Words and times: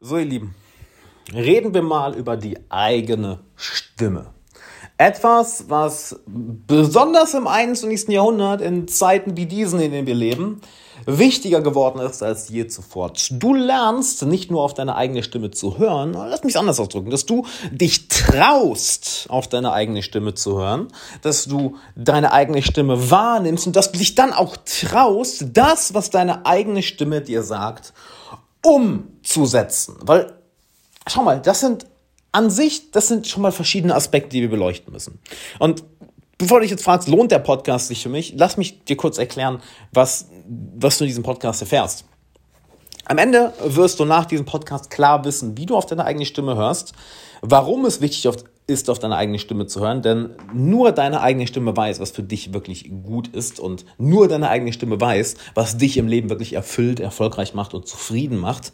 So, 0.00 0.16
ihr 0.16 0.26
Lieben, 0.26 0.54
reden 1.34 1.74
wir 1.74 1.82
mal 1.82 2.14
über 2.14 2.36
die 2.36 2.56
eigene 2.68 3.40
Stimme. 3.56 4.26
Etwas, 4.96 5.64
was 5.68 6.20
besonders 6.28 7.34
im 7.34 7.48
21. 7.48 8.08
Jahrhundert, 8.08 8.60
in 8.60 8.86
Zeiten 8.86 9.36
wie 9.36 9.46
diesen, 9.46 9.80
in 9.80 9.90
denen 9.90 10.06
wir 10.06 10.14
leben, 10.14 10.60
wichtiger 11.04 11.62
geworden 11.62 11.98
ist 11.98 12.22
als 12.22 12.48
je 12.48 12.68
zuvor. 12.68 13.12
Du 13.28 13.54
lernst 13.54 14.24
nicht 14.24 14.52
nur 14.52 14.62
auf 14.62 14.72
deine 14.72 14.94
eigene 14.94 15.24
Stimme 15.24 15.50
zu 15.50 15.78
hören, 15.78 16.12
lass 16.12 16.44
mich 16.44 16.56
anders 16.56 16.78
ausdrücken, 16.78 17.10
dass 17.10 17.26
du 17.26 17.44
dich 17.72 18.06
traust, 18.06 19.26
auf 19.30 19.48
deine 19.48 19.72
eigene 19.72 20.04
Stimme 20.04 20.34
zu 20.34 20.58
hören, 20.58 20.88
dass 21.22 21.46
du 21.46 21.76
deine 21.96 22.32
eigene 22.32 22.62
Stimme 22.62 23.10
wahrnimmst 23.10 23.66
und 23.66 23.74
dass 23.74 23.90
du 23.90 23.98
dich 23.98 24.14
dann 24.14 24.32
auch 24.32 24.56
traust, 24.58 25.46
das, 25.54 25.92
was 25.92 26.10
deine 26.10 26.46
eigene 26.46 26.84
Stimme 26.84 27.20
dir 27.20 27.42
sagt, 27.42 27.92
umzusetzen. 28.68 29.96
Weil, 30.02 30.32
schau 31.06 31.22
mal, 31.22 31.40
das 31.40 31.60
sind 31.60 31.86
an 32.32 32.50
sich, 32.50 32.90
das 32.90 33.08
sind 33.08 33.26
schon 33.26 33.42
mal 33.42 33.52
verschiedene 33.52 33.94
Aspekte, 33.94 34.30
die 34.30 34.42
wir 34.42 34.50
beleuchten 34.50 34.92
müssen. 34.92 35.18
Und 35.58 35.84
bevor 36.36 36.58
du 36.58 36.62
dich 36.62 36.70
jetzt 36.70 36.84
fragst, 36.84 37.08
lohnt 37.08 37.32
der 37.32 37.38
Podcast 37.38 37.88
sich 37.88 38.02
für 38.02 38.08
mich, 38.08 38.34
lass 38.36 38.56
mich 38.56 38.84
dir 38.84 38.96
kurz 38.96 39.18
erklären, 39.18 39.60
was, 39.92 40.28
was 40.46 40.98
du 40.98 41.04
in 41.04 41.08
diesem 41.08 41.24
Podcast 41.24 41.60
erfährst. 41.62 42.04
Am 43.06 43.16
Ende 43.16 43.54
wirst 43.64 43.98
du 44.00 44.04
nach 44.04 44.26
diesem 44.26 44.44
Podcast 44.44 44.90
klar 44.90 45.24
wissen, 45.24 45.56
wie 45.56 45.64
du 45.64 45.76
auf 45.76 45.86
deine 45.86 46.04
eigene 46.04 46.26
Stimme 46.26 46.56
hörst, 46.56 46.92
warum 47.40 47.86
es 47.86 48.02
wichtig 48.02 48.28
ist, 48.68 48.90
auf 48.90 48.98
deine 48.98 49.16
eigene 49.16 49.38
Stimme 49.38 49.66
zu 49.66 49.80
hören, 49.80 50.02
denn 50.02 50.36
nur 50.52 50.92
deine 50.92 51.22
eigene 51.22 51.46
Stimme 51.46 51.76
weiß, 51.76 52.00
was 52.00 52.10
für 52.10 52.22
dich 52.22 52.52
wirklich 52.52 52.90
gut 53.02 53.28
ist 53.28 53.58
und 53.58 53.86
nur 53.96 54.28
deine 54.28 54.50
eigene 54.50 54.72
Stimme 54.72 55.00
weiß, 55.00 55.36
was 55.54 55.78
dich 55.78 55.96
im 55.96 56.06
Leben 56.06 56.28
wirklich 56.28 56.52
erfüllt, 56.52 57.00
erfolgreich 57.00 57.54
macht 57.54 57.72
und 57.72 57.88
zufrieden 57.88 58.38
macht. 58.38 58.72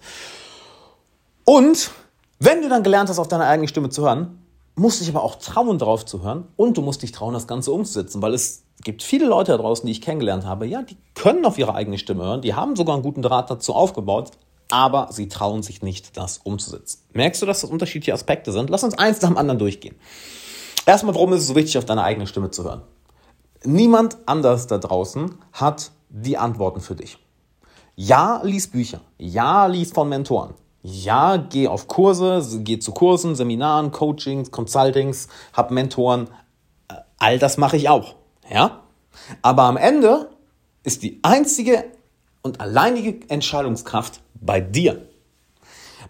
Und 1.45 1.93
wenn 2.41 2.61
du 2.61 2.69
dann 2.69 2.83
gelernt 2.83 3.09
hast, 3.09 3.21
auf 3.21 3.29
deine 3.29 3.47
eigene 3.47 3.69
Stimme 3.69 3.89
zu 3.89 4.03
hören, 4.03 4.41
musst 4.75 5.01
du 5.01 5.05
dich 5.05 5.15
aber 5.15 5.23
auch 5.23 5.37
trauen, 5.37 5.79
darauf 5.79 6.05
zu 6.05 6.25
hören 6.25 6.49
und 6.57 6.77
du 6.77 6.83
musst 6.83 7.03
dich 7.03 7.13
trauen, 7.13 7.33
das 7.33 7.47
Ganze 7.47 7.71
umzusetzen, 7.71 8.21
weil 8.21 8.35
es 8.35 8.65
gibt 8.83 9.05
viele 9.05 9.27
Leute 9.27 9.53
da 9.53 9.59
draußen, 9.59 9.87
die 9.87 9.93
ich 9.93 10.03
kennengelernt 10.03 10.45
habe, 10.45 10.67
ja, 10.67 10.83
die 10.83 10.97
können 11.15 11.45
auf 11.45 11.57
ihre 11.57 11.75
eigene 11.77 11.99
Stimme 11.99 12.25
hören, 12.25 12.43
die 12.43 12.55
haben 12.55 12.75
sogar 12.75 12.97
einen 12.97 13.05
guten 13.05 13.23
Draht 13.23 13.49
dazu 13.49 13.75
aufgebaut, 13.75 14.33
aber 14.75 15.07
sie 15.13 15.29
trauen 15.29 15.63
sich 15.63 15.83
nicht, 15.83 16.17
das 16.17 16.39
umzusetzen. 16.39 16.99
Merkst 17.13 17.41
du, 17.41 17.47
dass 17.47 17.61
das 17.61 17.71
unterschiedliche 17.71 18.13
Aspekte 18.13 18.51
sind? 18.51 18.71
Lass 18.71 18.83
uns 18.83 18.99
eins 18.99 19.23
nach 19.23 19.29
dem 19.29 19.39
anderen 19.39 19.61
durchgehen. 19.61 19.95
Erstmal, 20.85 21.15
warum 21.15 21.33
ist 21.33 21.43
es 21.43 21.47
so 21.47 21.55
wichtig, 21.55 21.79
auf 21.79 21.85
deine 21.85 22.03
eigene 22.03 22.27
Stimme 22.27 22.51
zu 22.51 22.65
hören? 22.65 22.83
Niemand 23.63 24.17
anders 24.27 24.67
da 24.67 24.79
draußen 24.79 25.37
hat 25.53 25.93
die 26.09 26.37
Antworten 26.39 26.81
für 26.81 26.97
dich. 26.97 27.19
Ja, 27.95 28.41
lies 28.43 28.67
Bücher. 28.67 29.01
Ja, 29.17 29.67
lies 29.67 29.93
von 29.93 30.09
Mentoren. 30.09 30.55
Ja, 30.83 31.37
geh 31.37 31.69
auf 31.69 31.87
Kurse, 31.87 32.43
geh 32.65 32.81
zu 32.81 32.91
Kursen, 32.91 33.37
Seminaren, 33.37 33.93
Coachings, 33.93 34.51
Consultings, 34.51 35.29
hab 35.53 35.71
Mentoren. 35.71 36.29
All 37.19 37.39
das 37.39 37.59
mache 37.59 37.77
ich 37.77 37.89
auch. 37.89 38.17
Ja? 38.51 38.81
Aber 39.41 39.63
am 39.63 39.77
Ende 39.77 40.31
ist 40.83 41.05
die 41.05 41.21
einzige 41.23 41.85
und 42.43 42.61
alleinige 42.61 43.31
Entscheidungskraft 43.31 44.24
bei 44.45 44.61
dir. 44.61 45.07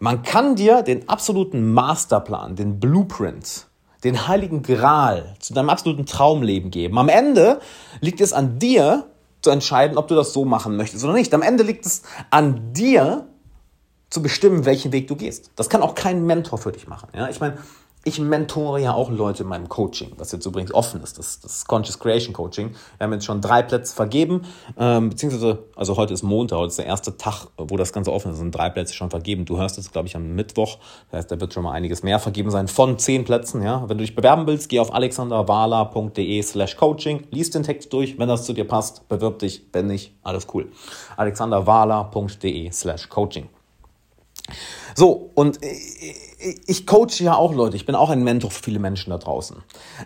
Man 0.00 0.22
kann 0.22 0.56
dir 0.56 0.82
den 0.82 1.08
absoluten 1.08 1.72
Masterplan, 1.72 2.56
den 2.56 2.80
Blueprint, 2.80 3.66
den 4.02 4.28
heiligen 4.28 4.62
Gral 4.62 5.34
zu 5.38 5.54
deinem 5.54 5.70
absoluten 5.70 6.04
Traumleben 6.04 6.70
geben. 6.70 6.98
Am 6.98 7.08
Ende 7.08 7.60
liegt 8.00 8.20
es 8.20 8.32
an 8.32 8.58
dir 8.58 9.06
zu 9.40 9.50
entscheiden, 9.50 9.96
ob 9.96 10.08
du 10.08 10.14
das 10.14 10.32
so 10.32 10.44
machen 10.44 10.76
möchtest 10.76 11.04
oder 11.04 11.12
nicht. 11.12 11.32
Am 11.32 11.42
Ende 11.42 11.62
liegt 11.62 11.86
es 11.86 12.02
an 12.30 12.72
dir 12.72 13.26
zu 14.10 14.22
bestimmen, 14.22 14.64
welchen 14.64 14.92
Weg 14.92 15.08
du 15.08 15.16
gehst. 15.16 15.50
Das 15.56 15.68
kann 15.68 15.82
auch 15.82 15.94
kein 15.94 16.24
Mentor 16.24 16.58
für 16.58 16.72
dich 16.72 16.86
machen. 16.86 17.08
Ja? 17.14 17.28
Ich 17.28 17.40
meine, 17.40 17.58
ich 18.04 18.20
mentore 18.20 18.80
ja 18.80 18.92
auch 18.92 19.10
Leute 19.10 19.42
in 19.42 19.48
meinem 19.48 19.68
Coaching, 19.68 20.12
was 20.18 20.32
jetzt 20.32 20.44
übrigens 20.46 20.72
offen 20.72 21.02
ist, 21.02 21.18
das, 21.18 21.40
das 21.40 21.64
Conscious 21.64 21.98
Creation 21.98 22.34
Coaching. 22.34 22.70
Wir 22.98 23.04
haben 23.04 23.12
jetzt 23.12 23.24
schon 23.24 23.40
drei 23.40 23.62
Plätze 23.62 23.94
vergeben, 23.94 24.42
ähm, 24.78 25.10
beziehungsweise, 25.10 25.64
also 25.74 25.96
heute 25.96 26.12
ist 26.12 26.22
Montag, 26.22 26.58
heute 26.58 26.68
ist 26.68 26.78
der 26.78 26.86
erste 26.86 27.16
Tag, 27.16 27.46
wo 27.56 27.76
das 27.76 27.92
Ganze 27.92 28.12
offen 28.12 28.32
ist, 28.32 28.38
sind 28.38 28.54
drei 28.54 28.70
Plätze 28.70 28.94
schon 28.94 29.10
vergeben. 29.10 29.44
Du 29.44 29.56
hörst 29.58 29.78
es, 29.78 29.90
glaube 29.90 30.08
ich, 30.08 30.16
am 30.16 30.34
Mittwoch, 30.34 30.78
das 31.10 31.18
heißt, 31.20 31.32
da 31.32 31.40
wird 31.40 31.54
schon 31.54 31.64
mal 31.64 31.72
einiges 31.72 32.02
mehr 32.02 32.18
vergeben 32.18 32.50
sein 32.50 32.68
von 32.68 32.98
zehn 32.98 33.24
Plätzen. 33.24 33.62
Ja? 33.62 33.88
Wenn 33.88 33.98
du 33.98 34.04
dich 34.04 34.14
bewerben 34.14 34.46
willst, 34.46 34.68
geh 34.68 34.80
auf 34.80 34.92
alexanderwala.de 34.92 36.42
slash 36.42 36.76
coaching, 36.76 37.26
liest 37.30 37.54
den 37.54 37.62
Text 37.62 37.92
durch, 37.92 38.18
wenn 38.18 38.28
das 38.28 38.44
zu 38.44 38.52
dir 38.52 38.66
passt, 38.66 39.08
bewirb 39.08 39.38
dich, 39.38 39.66
wenn 39.72 39.86
nicht, 39.86 40.14
alles 40.22 40.46
cool. 40.52 40.70
alexanderwala.de 41.16 42.70
slash 42.70 43.08
coaching. 43.08 43.48
So, 44.94 45.30
und 45.34 45.58
ich 46.66 46.86
coache 46.86 47.20
ja 47.20 47.34
auch 47.34 47.54
Leute, 47.54 47.76
ich 47.76 47.86
bin 47.86 47.94
auch 47.94 48.10
ein 48.10 48.22
Mentor 48.22 48.50
für 48.50 48.62
viele 48.62 48.78
Menschen 48.78 49.10
da 49.10 49.18
draußen. 49.18 49.56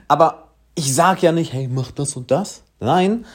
Aber 0.07 0.49
ich 0.75 0.95
sage 0.95 1.23
ja 1.23 1.33
nicht, 1.33 1.53
hey, 1.53 1.69
mach 1.69 1.91
das 1.91 2.17
und 2.17 2.31
das. 2.31 2.63
Nein, 2.81 3.27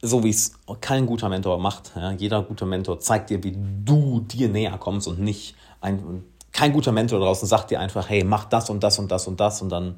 so 0.00 0.24
wie 0.24 0.30
es 0.30 0.52
kein 0.80 1.06
guter 1.06 1.28
Mentor 1.28 1.58
macht. 1.58 1.92
Ja, 1.96 2.12
jeder 2.12 2.42
gute 2.42 2.66
Mentor 2.66 3.00
zeigt 3.00 3.30
dir, 3.30 3.42
wie 3.44 3.56
du 3.84 4.20
dir 4.20 4.48
näher 4.48 4.78
kommst 4.78 5.08
und 5.08 5.20
nicht 5.20 5.54
ein, 5.80 6.24
kein 6.52 6.72
guter 6.72 6.92
Mentor 6.92 7.20
draußen 7.20 7.46
sagt 7.46 7.70
dir 7.70 7.80
einfach, 7.80 8.08
hey, 8.08 8.24
mach 8.24 8.44
das 8.44 8.70
und 8.70 8.82
das 8.82 8.98
und 8.98 9.10
das 9.10 9.26
und 9.26 9.40
das 9.40 9.60
und 9.60 9.68
dann 9.70 9.96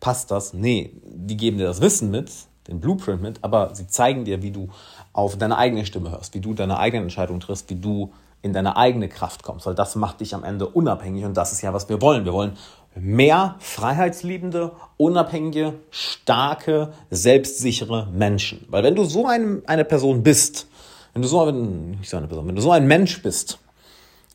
passt 0.00 0.30
das. 0.30 0.54
Nee, 0.54 0.92
die 1.04 1.36
geben 1.36 1.58
dir 1.58 1.64
das 1.64 1.80
Wissen 1.80 2.10
mit, 2.10 2.30
den 2.68 2.80
Blueprint 2.80 3.20
mit, 3.20 3.44
aber 3.44 3.74
sie 3.74 3.86
zeigen 3.86 4.24
dir, 4.24 4.42
wie 4.42 4.50
du 4.50 4.68
auf 5.12 5.36
deine 5.36 5.58
eigene 5.58 5.84
Stimme 5.84 6.10
hörst, 6.10 6.34
wie 6.34 6.40
du 6.40 6.54
deine 6.54 6.78
eigene 6.78 7.02
Entscheidung 7.02 7.40
triffst, 7.40 7.68
wie 7.68 7.76
du 7.76 8.12
in 8.42 8.52
deine 8.52 8.76
eigene 8.76 9.08
Kraft 9.08 9.42
kommst, 9.42 9.66
weil 9.66 9.74
das 9.74 9.96
macht 9.96 10.20
dich 10.20 10.34
am 10.34 10.44
Ende 10.44 10.66
unabhängig 10.66 11.24
und 11.24 11.36
das 11.36 11.52
ist 11.52 11.62
ja, 11.62 11.74
was 11.74 11.88
wir 11.88 12.00
wollen. 12.00 12.24
Wir 12.24 12.32
wollen 12.32 12.56
mehr 12.94 13.56
freiheitsliebende, 13.58 14.72
unabhängige, 14.96 15.74
starke, 15.90 16.92
selbstsichere 17.10 18.08
Menschen. 18.12 18.66
Weil 18.68 18.82
wenn 18.82 18.94
du 18.94 19.04
so 19.04 19.26
ein, 19.26 19.62
eine 19.66 19.84
Person 19.84 20.22
bist, 20.22 20.66
wenn 21.12 21.22
du 21.22 21.28
so, 21.28 21.50
nicht 21.50 22.08
so 22.08 22.16
eine 22.16 22.26
Person, 22.26 22.48
wenn 22.48 22.56
du 22.56 22.62
so 22.62 22.72
ein 22.72 22.86
Mensch 22.86 23.22
bist, 23.22 23.58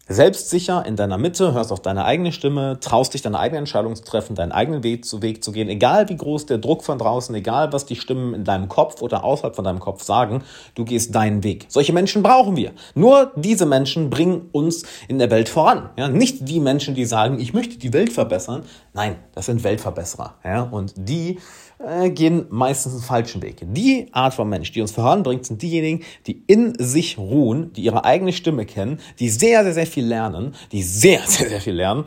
selbstsicher 0.08 0.86
in 0.86 0.96
deiner 0.96 1.18
Mitte, 1.18 1.54
hörst 1.54 1.72
auf 1.72 1.82
deine 1.82 2.06
eigene 2.06 2.32
Stimme, 2.32 2.80
traust 2.80 3.14
dich 3.14 3.22
deine 3.22 3.40
eigene 3.40 3.60
Entscheidung 3.60 3.96
zu 3.96 4.04
treffen, 4.04 4.36
deinen 4.36 4.52
eigenen 4.52 4.84
Weg 4.84 5.06
zu 5.06 5.22
Weg 5.22 5.44
zu 5.44 5.52
gehen, 5.52 5.68
egal 5.68 6.10
wie 6.10 6.16
groß 6.16 6.46
der 6.46 6.60
Druck 6.60 6.84
von 6.84 7.00
draußen, 7.00 7.34
egal 7.34 7.74
was 7.74 7.86
die 7.86 7.96
Stimmen 7.96 8.34
in 8.34 8.44
deinem 8.44 8.70
Kopf 8.70 9.02
oder 9.02 9.24
außerhalb 9.24 9.56
von 9.56 9.66
deinem 9.66 9.80
Kopf 9.80 10.04
sagen, 10.04 10.44
du 10.76 10.86
gehst 10.86 11.16
deinen 11.16 11.44
Weg. 11.44 11.66
Solche 11.70 11.94
Menschen 11.94 12.22
brauchen 12.22 12.56
wir. 12.56 12.72
Nur 12.94 13.32
diese 13.36 13.66
Menschen 13.66 14.10
bringen 14.10 14.50
uns 14.52 14.84
in 15.08 15.18
der 15.18 15.32
Welt 15.32 15.50
voran. 15.50 15.90
Ja, 15.98 16.08
nicht 16.08 16.48
die 16.48 16.60
Menschen, 16.60 16.94
die 16.94 17.06
sagen, 17.06 17.40
ich 17.40 17.54
möchte 17.54 17.78
die 17.78 17.94
Welt 17.94 18.14
verbessern. 18.14 18.64
Nein, 18.94 19.16
das 19.34 19.48
sind 19.48 19.64
Weltverbesserer. 19.64 20.36
Ja, 20.44 20.64
und 20.64 20.94
die 20.96 21.40
äh, 21.80 22.10
gehen 22.10 22.46
meistens 22.50 22.94
einen 22.94 23.02
falschen 23.02 23.42
Weg. 23.42 23.58
Die 23.62 24.08
Art 24.12 24.34
von 24.34 24.48
Mensch, 24.48 24.72
die 24.72 24.82
uns 24.82 24.92
voranbringt, 24.92 25.46
sind 25.46 25.62
diejenigen, 25.62 26.04
die 26.28 26.44
in 26.48 26.74
sich 26.78 27.18
ruhen, 27.18 27.74
die 27.74 27.84
ihre 27.84 28.06
eigene 28.06 28.34
Stimme 28.34 28.66
kennen, 28.66 29.00
die 29.20 29.30
sehr, 29.30 29.64
sehr, 29.64 29.74
sehr 29.74 29.88
viel 29.88 30.06
lernen, 30.06 30.56
die 30.72 30.84
sehr, 30.84 31.22
sehr, 31.26 31.50
sehr 31.50 31.62
viel 31.62 31.76
lernen 31.76 32.06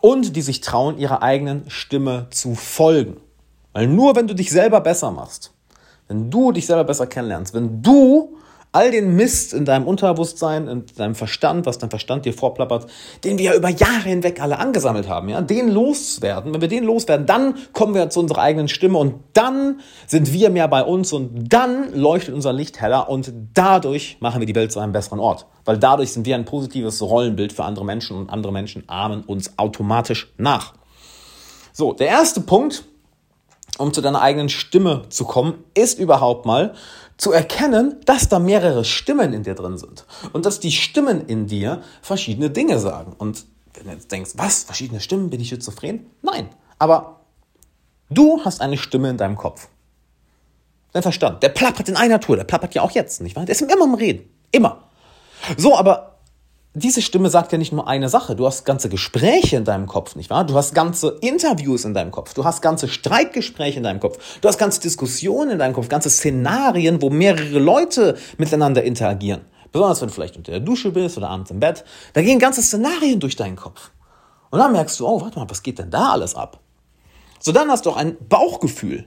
und 0.00 0.36
die 0.36 0.42
sich 0.42 0.60
trauen, 0.60 0.98
ihrer 0.98 1.22
eigenen 1.22 1.68
Stimme 1.68 2.28
zu 2.30 2.54
folgen. 2.54 3.16
Weil 3.72 3.86
nur 3.86 4.16
wenn 4.16 4.26
du 4.26 4.34
dich 4.34 4.50
selber 4.50 4.80
besser 4.80 5.10
machst, 5.10 5.52
wenn 6.08 6.30
du 6.30 6.52
dich 6.52 6.66
selber 6.66 6.84
besser 6.84 7.06
kennenlernst, 7.06 7.54
wenn 7.54 7.82
du 7.82 8.36
all 8.72 8.90
den 8.90 9.14
Mist 9.14 9.52
in 9.52 9.66
deinem 9.66 9.86
Unterbewusstsein, 9.86 10.66
in 10.66 10.84
deinem 10.96 11.14
Verstand, 11.14 11.66
was 11.66 11.78
dein 11.78 11.90
Verstand 11.90 12.24
dir 12.24 12.32
vorplappert, 12.32 12.86
den 13.22 13.36
wir 13.36 13.44
ja 13.44 13.54
über 13.54 13.68
Jahre 13.68 14.08
hinweg 14.08 14.40
alle 14.40 14.58
angesammelt 14.58 15.08
haben, 15.08 15.28
ja, 15.28 15.42
den 15.42 15.68
loswerden. 15.68 16.54
Wenn 16.54 16.62
wir 16.62 16.68
den 16.68 16.84
loswerden, 16.84 17.26
dann 17.26 17.54
kommen 17.74 17.94
wir 17.94 18.08
zu 18.08 18.20
unserer 18.20 18.40
eigenen 18.40 18.68
Stimme 18.68 18.98
und 18.98 19.16
dann 19.34 19.80
sind 20.06 20.32
wir 20.32 20.48
mehr 20.48 20.68
bei 20.68 20.82
uns 20.82 21.12
und 21.12 21.52
dann 21.52 21.92
leuchtet 21.94 22.34
unser 22.34 22.54
Licht 22.54 22.80
heller 22.80 23.10
und 23.10 23.32
dadurch 23.52 24.16
machen 24.20 24.40
wir 24.40 24.46
die 24.46 24.54
Welt 24.54 24.72
zu 24.72 24.80
einem 24.80 24.92
besseren 24.92 25.20
Ort. 25.20 25.46
Weil 25.64 25.78
dadurch 25.78 26.12
sind 26.12 26.26
wir 26.26 26.34
ein 26.34 26.46
positives 26.46 27.02
Rollenbild 27.02 27.52
für 27.52 27.64
andere 27.64 27.84
Menschen 27.84 28.16
und 28.16 28.30
andere 28.30 28.52
Menschen 28.52 28.88
ahmen 28.88 29.22
uns 29.22 29.58
automatisch 29.58 30.32
nach. 30.38 30.74
So, 31.74 31.92
der 31.92 32.08
erste 32.08 32.40
Punkt, 32.40 32.84
um 33.78 33.92
zu 33.92 34.00
deiner 34.00 34.20
eigenen 34.20 34.48
Stimme 34.48 35.04
zu 35.08 35.24
kommen, 35.24 35.64
ist 35.74 35.98
überhaupt 35.98 36.46
mal 36.46 36.74
zu 37.16 37.32
erkennen, 37.32 37.96
dass 38.04 38.28
da 38.28 38.38
mehrere 38.38 38.84
Stimmen 38.84 39.32
in 39.32 39.42
dir 39.42 39.54
drin 39.54 39.78
sind 39.78 40.04
und 40.32 40.44
dass 40.44 40.60
die 40.60 40.72
Stimmen 40.72 41.26
in 41.26 41.46
dir 41.46 41.82
verschiedene 42.00 42.50
Dinge 42.50 42.78
sagen. 42.78 43.14
Und 43.16 43.44
wenn 43.74 43.84
du 43.84 43.92
jetzt 43.92 44.10
denkst, 44.10 44.32
was, 44.34 44.64
verschiedene 44.64 45.00
Stimmen, 45.00 45.30
bin 45.30 45.40
ich 45.40 45.48
schizophren? 45.48 46.06
Nein, 46.22 46.48
aber 46.78 47.20
du 48.10 48.40
hast 48.44 48.60
eine 48.60 48.76
Stimme 48.76 49.10
in 49.10 49.16
deinem 49.16 49.36
Kopf. 49.36 49.68
Dein 50.92 51.02
Verstand, 51.02 51.42
der 51.42 51.48
plappert 51.48 51.88
in 51.88 51.96
einer 51.96 52.20
Tour, 52.20 52.36
der 52.36 52.44
plappert 52.44 52.74
ja 52.74 52.82
auch 52.82 52.90
jetzt, 52.90 53.20
nicht 53.22 53.34
wahr? 53.34 53.46
Der 53.46 53.54
ist 53.54 53.62
immer 53.62 53.84
am 53.84 53.94
Reden, 53.94 54.28
immer. 54.50 54.84
So, 55.56 55.76
aber 55.76 56.11
diese 56.74 57.02
Stimme 57.02 57.28
sagt 57.28 57.52
ja 57.52 57.58
nicht 57.58 57.72
nur 57.72 57.86
eine 57.86 58.08
Sache. 58.08 58.34
Du 58.34 58.46
hast 58.46 58.64
ganze 58.64 58.88
Gespräche 58.88 59.56
in 59.56 59.64
deinem 59.64 59.86
Kopf, 59.86 60.16
nicht 60.16 60.30
wahr? 60.30 60.44
Du 60.44 60.54
hast 60.54 60.74
ganze 60.74 61.18
Interviews 61.20 61.84
in 61.84 61.92
deinem 61.92 62.10
Kopf. 62.10 62.32
Du 62.32 62.44
hast 62.44 62.62
ganze 62.62 62.88
Streitgespräche 62.88 63.76
in 63.76 63.82
deinem 63.82 64.00
Kopf. 64.00 64.40
Du 64.40 64.48
hast 64.48 64.58
ganze 64.58 64.80
Diskussionen 64.80 65.50
in 65.50 65.58
deinem 65.58 65.74
Kopf, 65.74 65.88
ganze 65.88 66.08
Szenarien, 66.08 67.02
wo 67.02 67.10
mehrere 67.10 67.58
Leute 67.58 68.16
miteinander 68.38 68.82
interagieren. 68.82 69.42
Besonders 69.70 70.00
wenn 70.00 70.08
du 70.08 70.14
vielleicht 70.14 70.36
unter 70.36 70.52
der 70.52 70.60
Dusche 70.60 70.92
bist 70.92 71.18
oder 71.18 71.28
abends 71.28 71.50
im 71.50 71.60
Bett. 71.60 71.84
Da 72.14 72.22
gehen 72.22 72.38
ganze 72.38 72.62
Szenarien 72.62 73.20
durch 73.20 73.36
deinen 73.36 73.56
Kopf. 73.56 73.90
Und 74.50 74.58
dann 74.58 74.72
merkst 74.72 74.98
du, 74.98 75.06
oh, 75.06 75.20
warte 75.20 75.38
mal, 75.38 75.50
was 75.50 75.62
geht 75.62 75.78
denn 75.78 75.90
da 75.90 76.12
alles 76.12 76.34
ab? 76.34 76.60
So, 77.38 77.52
dann 77.52 77.70
hast 77.70 77.84
du 77.84 77.90
auch 77.90 77.96
ein 77.96 78.16
Bauchgefühl. 78.28 79.04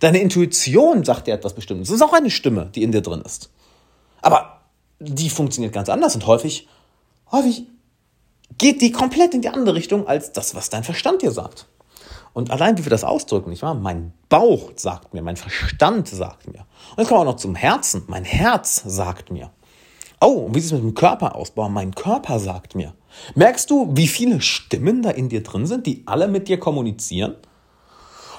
Deine 0.00 0.18
Intuition 0.18 1.04
sagt 1.04 1.26
dir 1.26 1.34
etwas 1.34 1.54
Bestimmtes. 1.54 1.88
Das 1.88 1.96
ist 1.96 2.02
auch 2.02 2.12
eine 2.12 2.30
Stimme, 2.30 2.70
die 2.74 2.82
in 2.82 2.92
dir 2.92 3.02
drin 3.02 3.22
ist. 3.22 3.50
Aber 4.22 4.60
die 4.98 5.30
funktioniert 5.30 5.72
ganz 5.72 5.88
anders 5.88 6.14
und 6.14 6.26
häufig, 6.26 6.68
häufig 7.32 7.66
geht 8.58 8.80
die 8.80 8.92
komplett 8.92 9.34
in 9.34 9.42
die 9.42 9.48
andere 9.48 9.74
Richtung 9.74 10.06
als 10.06 10.32
das, 10.32 10.54
was 10.54 10.70
dein 10.70 10.84
Verstand 10.84 11.22
dir 11.22 11.30
sagt. 11.30 11.66
Und 12.32 12.50
allein 12.50 12.76
wie 12.76 12.84
wir 12.84 12.90
das 12.90 13.04
ausdrücken, 13.04 13.50
nicht 13.50 13.62
wahr? 13.62 13.74
Mein 13.74 14.12
Bauch 14.28 14.72
sagt 14.76 15.14
mir, 15.14 15.22
mein 15.22 15.36
Verstand 15.36 16.08
sagt 16.08 16.46
mir. 16.52 16.66
Und 16.90 16.98
jetzt 16.98 17.08
kommen 17.08 17.20
wir 17.20 17.22
auch 17.22 17.32
noch 17.32 17.36
zum 17.36 17.54
Herzen. 17.54 18.04
Mein 18.08 18.24
Herz 18.24 18.82
sagt 18.84 19.30
mir. 19.30 19.50
Oh, 20.20 20.46
und 20.46 20.54
wie 20.54 20.60
sieht 20.60 20.72
es 20.72 20.72
mit 20.72 20.82
dem 20.82 20.94
Körper 20.94 21.34
aus? 21.34 21.50
Boah, 21.50 21.68
mein 21.68 21.94
Körper 21.94 22.38
sagt 22.38 22.74
mir. 22.74 22.94
Merkst 23.34 23.70
du, 23.70 23.90
wie 23.96 24.06
viele 24.06 24.40
Stimmen 24.40 25.02
da 25.02 25.10
in 25.10 25.28
dir 25.28 25.42
drin 25.42 25.66
sind, 25.66 25.86
die 25.86 26.02
alle 26.06 26.28
mit 26.28 26.48
dir 26.48 26.58
kommunizieren? 26.58 27.36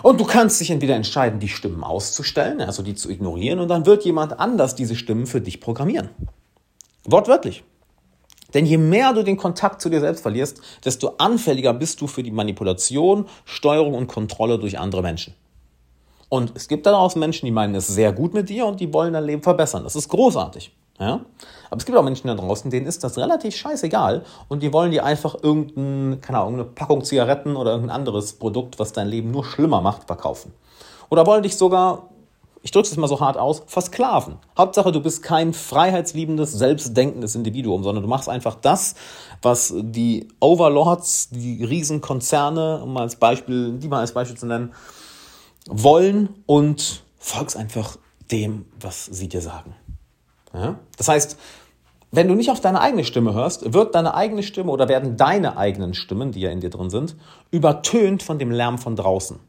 Und 0.03 0.19
du 0.19 0.25
kannst 0.25 0.61
dich 0.61 0.69
entweder 0.69 0.95
entscheiden, 0.95 1.39
die 1.39 1.49
Stimmen 1.49 1.83
auszustellen, 1.83 2.61
also 2.61 2.83
die 2.83 2.93
zu 2.93 3.09
ignorieren, 3.09 3.59
und 3.59 3.67
dann 3.67 3.85
wird 3.85 4.05
jemand 4.05 4.39
anders 4.39 4.75
diese 4.75 4.95
Stimmen 4.95 5.25
für 5.25 5.41
dich 5.41 5.59
programmieren. 5.59 6.09
Wortwörtlich. 7.05 7.63
Denn 8.57 8.65
je 8.65 8.79
mehr 8.79 9.13
du 9.13 9.23
den 9.23 9.37
Kontakt 9.37 9.83
zu 9.83 9.87
dir 9.87 9.99
selbst 9.99 10.21
verlierst, 10.23 10.61
desto 10.83 11.13
anfälliger 11.19 11.75
bist 11.75 12.01
du 12.01 12.07
für 12.07 12.23
die 12.23 12.31
Manipulation, 12.31 13.27
Steuerung 13.45 13.93
und 13.93 14.07
Kontrolle 14.07 14.57
durch 14.57 14.79
andere 14.79 15.03
Menschen. 15.03 15.35
Und 16.27 16.53
es 16.55 16.67
gibt 16.67 16.87
daraus 16.87 17.15
Menschen, 17.15 17.45
die 17.45 17.51
meinen 17.51 17.75
es 17.75 17.85
sehr 17.85 18.11
gut 18.11 18.33
mit 18.33 18.49
dir 18.49 18.65
und 18.65 18.79
die 18.79 18.91
wollen 18.91 19.13
dein 19.13 19.25
Leben 19.25 19.43
verbessern. 19.43 19.83
Das 19.83 19.95
ist 19.95 20.09
großartig. 20.09 20.75
Ja? 20.99 21.21
Aber 21.69 21.77
es 21.77 21.85
gibt 21.85 21.95
auch 21.99 22.03
Menschen 22.03 22.29
da 22.29 22.33
draußen, 22.33 22.71
denen 22.71 22.87
ist 22.87 23.03
das 23.03 23.19
relativ 23.19 23.55
scheißegal 23.55 24.25
und 24.47 24.63
die 24.63 24.73
wollen 24.73 24.89
dir 24.89 25.05
einfach 25.05 25.35
irgendein, 25.39 26.19
keine 26.21 26.39
Ahnung, 26.39 26.55
eine 26.55 26.63
Packung 26.63 27.03
Zigaretten 27.03 27.55
oder 27.55 27.73
irgendein 27.73 27.95
anderes 27.95 28.33
Produkt, 28.33 28.79
was 28.79 28.91
dein 28.91 29.07
Leben 29.07 29.29
nur 29.29 29.45
schlimmer 29.45 29.81
macht, 29.81 30.07
verkaufen. 30.07 30.51
Oder 31.11 31.27
wollen 31.27 31.43
dich 31.43 31.57
sogar, 31.57 32.09
ich 32.61 32.71
drücke 32.71 32.87
es 32.87 32.97
mal 32.97 33.07
so 33.07 33.19
hart 33.19 33.37
aus, 33.37 33.63
versklaven. 33.67 34.37
Hauptsache, 34.57 34.91
du 34.91 35.01
bist 35.01 35.23
kein 35.23 35.53
freiheitsliebendes, 35.53 36.53
selbstdenkendes 36.53 37.35
Individuum, 37.35 37.83
sondern 37.83 38.03
du 38.03 38.09
machst 38.09 38.29
einfach 38.29 38.55
das, 38.55 38.95
was 39.41 39.73
die 39.75 40.27
Overlords, 40.39 41.29
die 41.29 41.63
Riesenkonzerne, 41.63 42.81
um 42.83 42.93
mal 42.93 43.01
als 43.01 43.15
Beispiel, 43.15 43.73
die 43.73 43.87
mal 43.87 43.99
als 43.99 44.13
Beispiel 44.13 44.37
zu 44.37 44.47
nennen, 44.47 44.73
wollen 45.67 46.29
und 46.45 47.03
folgst 47.17 47.57
einfach 47.57 47.97
dem, 48.31 48.65
was 48.79 49.05
sie 49.05 49.29
dir 49.29 49.41
sagen. 49.41 49.75
Ja? 50.53 50.79
Das 50.97 51.07
heißt, 51.07 51.37
wenn 52.11 52.27
du 52.27 52.35
nicht 52.35 52.49
auf 52.49 52.61
deine 52.61 52.79
eigene 52.79 53.03
Stimme 53.03 53.33
hörst, 53.33 53.73
wird 53.73 53.93
deine 53.93 54.13
eigene 54.13 54.41
Stimme 54.41 54.71
oder 54.71 54.87
werden 54.87 55.17
deine 55.17 55.57
eigenen 55.57 55.93
Stimmen, 55.93 56.31
die 56.31 56.39
ja 56.39 56.51
in 56.51 56.61
dir 56.61 56.69
drin 56.69 56.89
sind, 56.89 57.17
übertönt 57.51 58.23
von 58.23 58.39
dem 58.39 58.49
Lärm 58.49 58.77
von 58.77 58.95
draußen. 58.95 59.39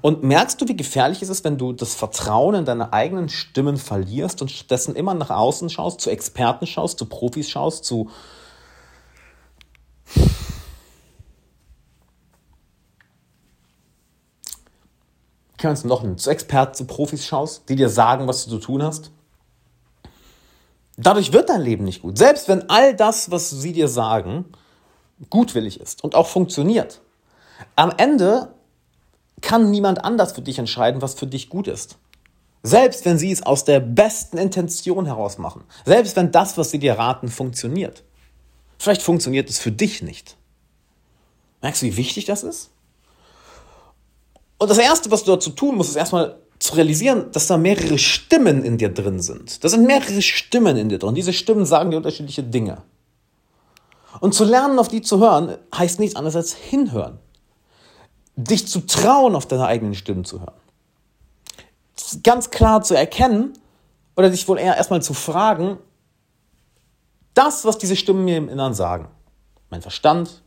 Und 0.00 0.22
merkst 0.22 0.60
du, 0.60 0.68
wie 0.68 0.76
gefährlich 0.76 1.22
es 1.22 1.28
ist, 1.28 1.44
wenn 1.44 1.58
du 1.58 1.72
das 1.72 1.94
Vertrauen 1.94 2.54
in 2.54 2.64
deine 2.64 2.92
eigenen 2.92 3.28
Stimmen 3.28 3.76
verlierst 3.76 4.42
und 4.42 4.50
stattdessen 4.50 4.96
immer 4.96 5.14
nach 5.14 5.30
außen 5.30 5.70
schaust, 5.70 6.00
zu 6.00 6.10
Experten 6.10 6.66
schaust, 6.66 6.98
zu 6.98 7.06
Profis 7.06 7.48
schaust, 7.48 7.84
zu 7.84 8.10
kannst 15.58 15.84
du 15.84 15.88
noch 15.88 16.16
zu 16.16 16.30
Experten, 16.30 16.74
zu 16.74 16.84
Profis 16.86 17.24
schaust, 17.24 17.68
die 17.68 17.76
dir 17.76 17.88
sagen, 17.88 18.28
was 18.28 18.44
du 18.44 18.50
zu 18.50 18.58
tun 18.58 18.82
hast? 18.82 19.10
Dadurch 20.96 21.32
wird 21.32 21.48
dein 21.48 21.60
Leben 21.60 21.84
nicht 21.84 22.02
gut. 22.02 22.16
Selbst 22.16 22.48
wenn 22.48 22.70
all 22.70 22.94
das, 22.94 23.30
was 23.30 23.50
sie 23.50 23.72
dir 23.72 23.88
sagen, 23.88 24.46
gutwillig 25.30 25.80
ist 25.80 26.02
und 26.04 26.14
auch 26.14 26.26
funktioniert. 26.26 27.00
Am 27.74 27.92
Ende 27.96 28.54
kann 29.46 29.70
niemand 29.70 30.04
anders 30.04 30.32
für 30.32 30.42
dich 30.42 30.58
entscheiden, 30.58 31.02
was 31.02 31.14
für 31.14 31.28
dich 31.28 31.48
gut 31.48 31.68
ist. 31.68 31.98
Selbst 32.64 33.04
wenn 33.04 33.16
sie 33.16 33.30
es 33.30 33.44
aus 33.44 33.64
der 33.64 33.78
besten 33.78 34.38
Intention 34.38 35.06
heraus 35.06 35.38
machen. 35.38 35.62
Selbst 35.84 36.16
wenn 36.16 36.32
das, 36.32 36.58
was 36.58 36.72
sie 36.72 36.80
dir 36.80 36.94
raten, 36.94 37.28
funktioniert. 37.28 38.02
Vielleicht 38.76 39.02
funktioniert 39.02 39.48
es 39.48 39.60
für 39.60 39.70
dich 39.70 40.02
nicht. 40.02 40.36
Merkst 41.62 41.80
du, 41.80 41.86
wie 41.86 41.96
wichtig 41.96 42.24
das 42.24 42.42
ist? 42.42 42.70
Und 44.58 44.68
das 44.68 44.78
Erste, 44.78 45.12
was 45.12 45.22
du 45.22 45.30
dazu 45.30 45.50
tun 45.50 45.76
musst, 45.76 45.90
ist 45.90 45.96
erstmal 45.96 46.40
zu 46.58 46.74
realisieren, 46.74 47.30
dass 47.30 47.46
da 47.46 47.56
mehrere 47.56 47.98
Stimmen 47.98 48.64
in 48.64 48.78
dir 48.78 48.88
drin 48.88 49.20
sind. 49.20 49.62
Da 49.62 49.68
sind 49.68 49.86
mehrere 49.86 50.22
Stimmen 50.22 50.76
in 50.76 50.88
dir 50.88 50.98
drin. 50.98 51.14
Diese 51.14 51.32
Stimmen 51.32 51.66
sagen 51.66 51.92
dir 51.92 51.98
unterschiedliche 51.98 52.42
Dinge. 52.42 52.82
Und 54.18 54.34
zu 54.34 54.42
lernen, 54.42 54.80
auf 54.80 54.88
die 54.88 55.02
zu 55.02 55.20
hören, 55.20 55.56
heißt 55.72 56.00
nichts 56.00 56.16
anderes 56.16 56.34
als 56.34 56.52
hinhören. 56.52 57.20
Dich 58.36 58.68
zu 58.68 58.86
trauen, 58.86 59.34
auf 59.34 59.46
deine 59.46 59.66
eigenen 59.66 59.94
Stimmen 59.94 60.24
zu 60.24 60.40
hören. 60.40 60.54
Ganz 62.22 62.50
klar 62.50 62.82
zu 62.82 62.94
erkennen 62.94 63.54
oder 64.14 64.30
dich 64.30 64.46
wohl 64.46 64.58
eher 64.58 64.76
erstmal 64.76 65.02
zu 65.02 65.14
fragen, 65.14 65.78
das, 67.34 67.64
was 67.64 67.78
diese 67.78 67.96
Stimmen 67.96 68.24
mir 68.24 68.36
im 68.38 68.48
Innern 68.48 68.74
sagen, 68.74 69.08
mein 69.70 69.82
Verstand, 69.82 70.42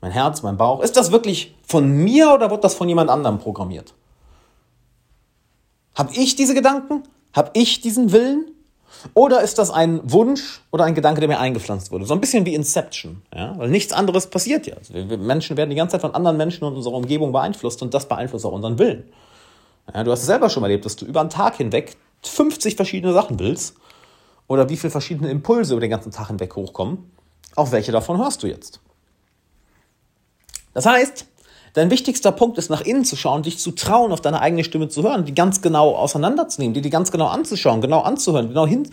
mein 0.00 0.10
Herz, 0.10 0.42
mein 0.42 0.56
Bauch, 0.56 0.80
ist 0.80 0.96
das 0.96 1.12
wirklich 1.12 1.56
von 1.66 1.88
mir 1.88 2.32
oder 2.32 2.50
wird 2.50 2.64
das 2.64 2.74
von 2.74 2.88
jemand 2.88 3.10
anderem 3.10 3.38
programmiert? 3.38 3.94
Habe 5.94 6.12
ich 6.14 6.36
diese 6.36 6.54
Gedanken? 6.54 7.04
Habe 7.32 7.50
ich 7.54 7.80
diesen 7.80 8.12
Willen? 8.12 8.50
Oder 9.14 9.42
ist 9.42 9.58
das 9.58 9.70
ein 9.70 10.00
Wunsch 10.04 10.60
oder 10.70 10.84
ein 10.84 10.94
Gedanke, 10.94 11.20
der 11.20 11.28
mir 11.28 11.38
eingepflanzt 11.38 11.90
wurde? 11.92 12.06
So 12.06 12.14
ein 12.14 12.20
bisschen 12.20 12.44
wie 12.46 12.54
Inception, 12.54 13.22
ja? 13.34 13.56
weil 13.58 13.68
nichts 13.68 13.92
anderes 13.92 14.26
passiert 14.28 14.66
ja. 14.66 14.76
Also 14.76 14.94
wir 14.94 15.18
Menschen 15.18 15.56
werden 15.56 15.70
die 15.70 15.76
ganze 15.76 15.92
Zeit 15.92 16.00
von 16.00 16.14
anderen 16.14 16.36
Menschen 16.36 16.64
und 16.64 16.74
unserer 16.74 16.94
Umgebung 16.94 17.32
beeinflusst 17.32 17.82
und 17.82 17.94
das 17.94 18.08
beeinflusst 18.08 18.44
auch 18.46 18.52
unseren 18.52 18.78
Willen. 18.78 19.04
Ja, 19.92 20.04
du 20.04 20.10
hast 20.10 20.20
es 20.20 20.26
selber 20.26 20.50
schon 20.50 20.62
erlebt, 20.62 20.84
dass 20.84 20.96
du 20.96 21.04
über 21.04 21.20
einen 21.20 21.30
Tag 21.30 21.56
hinweg 21.56 21.96
50 22.22 22.76
verschiedene 22.76 23.12
Sachen 23.12 23.38
willst 23.38 23.76
oder 24.48 24.68
wie 24.68 24.76
viele 24.76 24.90
verschiedene 24.90 25.30
Impulse 25.30 25.74
über 25.74 25.80
den 25.80 25.90
ganzen 25.90 26.12
Tag 26.12 26.28
hinweg 26.28 26.54
hochkommen. 26.56 27.10
Auf 27.54 27.72
welche 27.72 27.92
davon 27.92 28.18
hörst 28.18 28.42
du 28.42 28.46
jetzt? 28.46 28.80
Das 30.74 30.86
heißt, 30.86 31.26
Dein 31.76 31.90
wichtigster 31.90 32.32
Punkt 32.32 32.56
ist, 32.56 32.70
nach 32.70 32.80
innen 32.80 33.04
zu 33.04 33.16
schauen, 33.16 33.42
dich 33.42 33.58
zu 33.58 33.70
trauen, 33.70 34.10
auf 34.10 34.22
deine 34.22 34.40
eigene 34.40 34.64
Stimme 34.64 34.88
zu 34.88 35.02
hören, 35.02 35.26
die 35.26 35.34
ganz 35.34 35.60
genau 35.60 35.94
auseinanderzunehmen, 35.94 36.72
die, 36.72 36.80
die 36.80 36.88
ganz 36.88 37.12
genau 37.12 37.26
anzuschauen, 37.26 37.82
genau 37.82 38.00
anzuhören, 38.00 38.48
genau, 38.48 38.66
hin, 38.66 38.88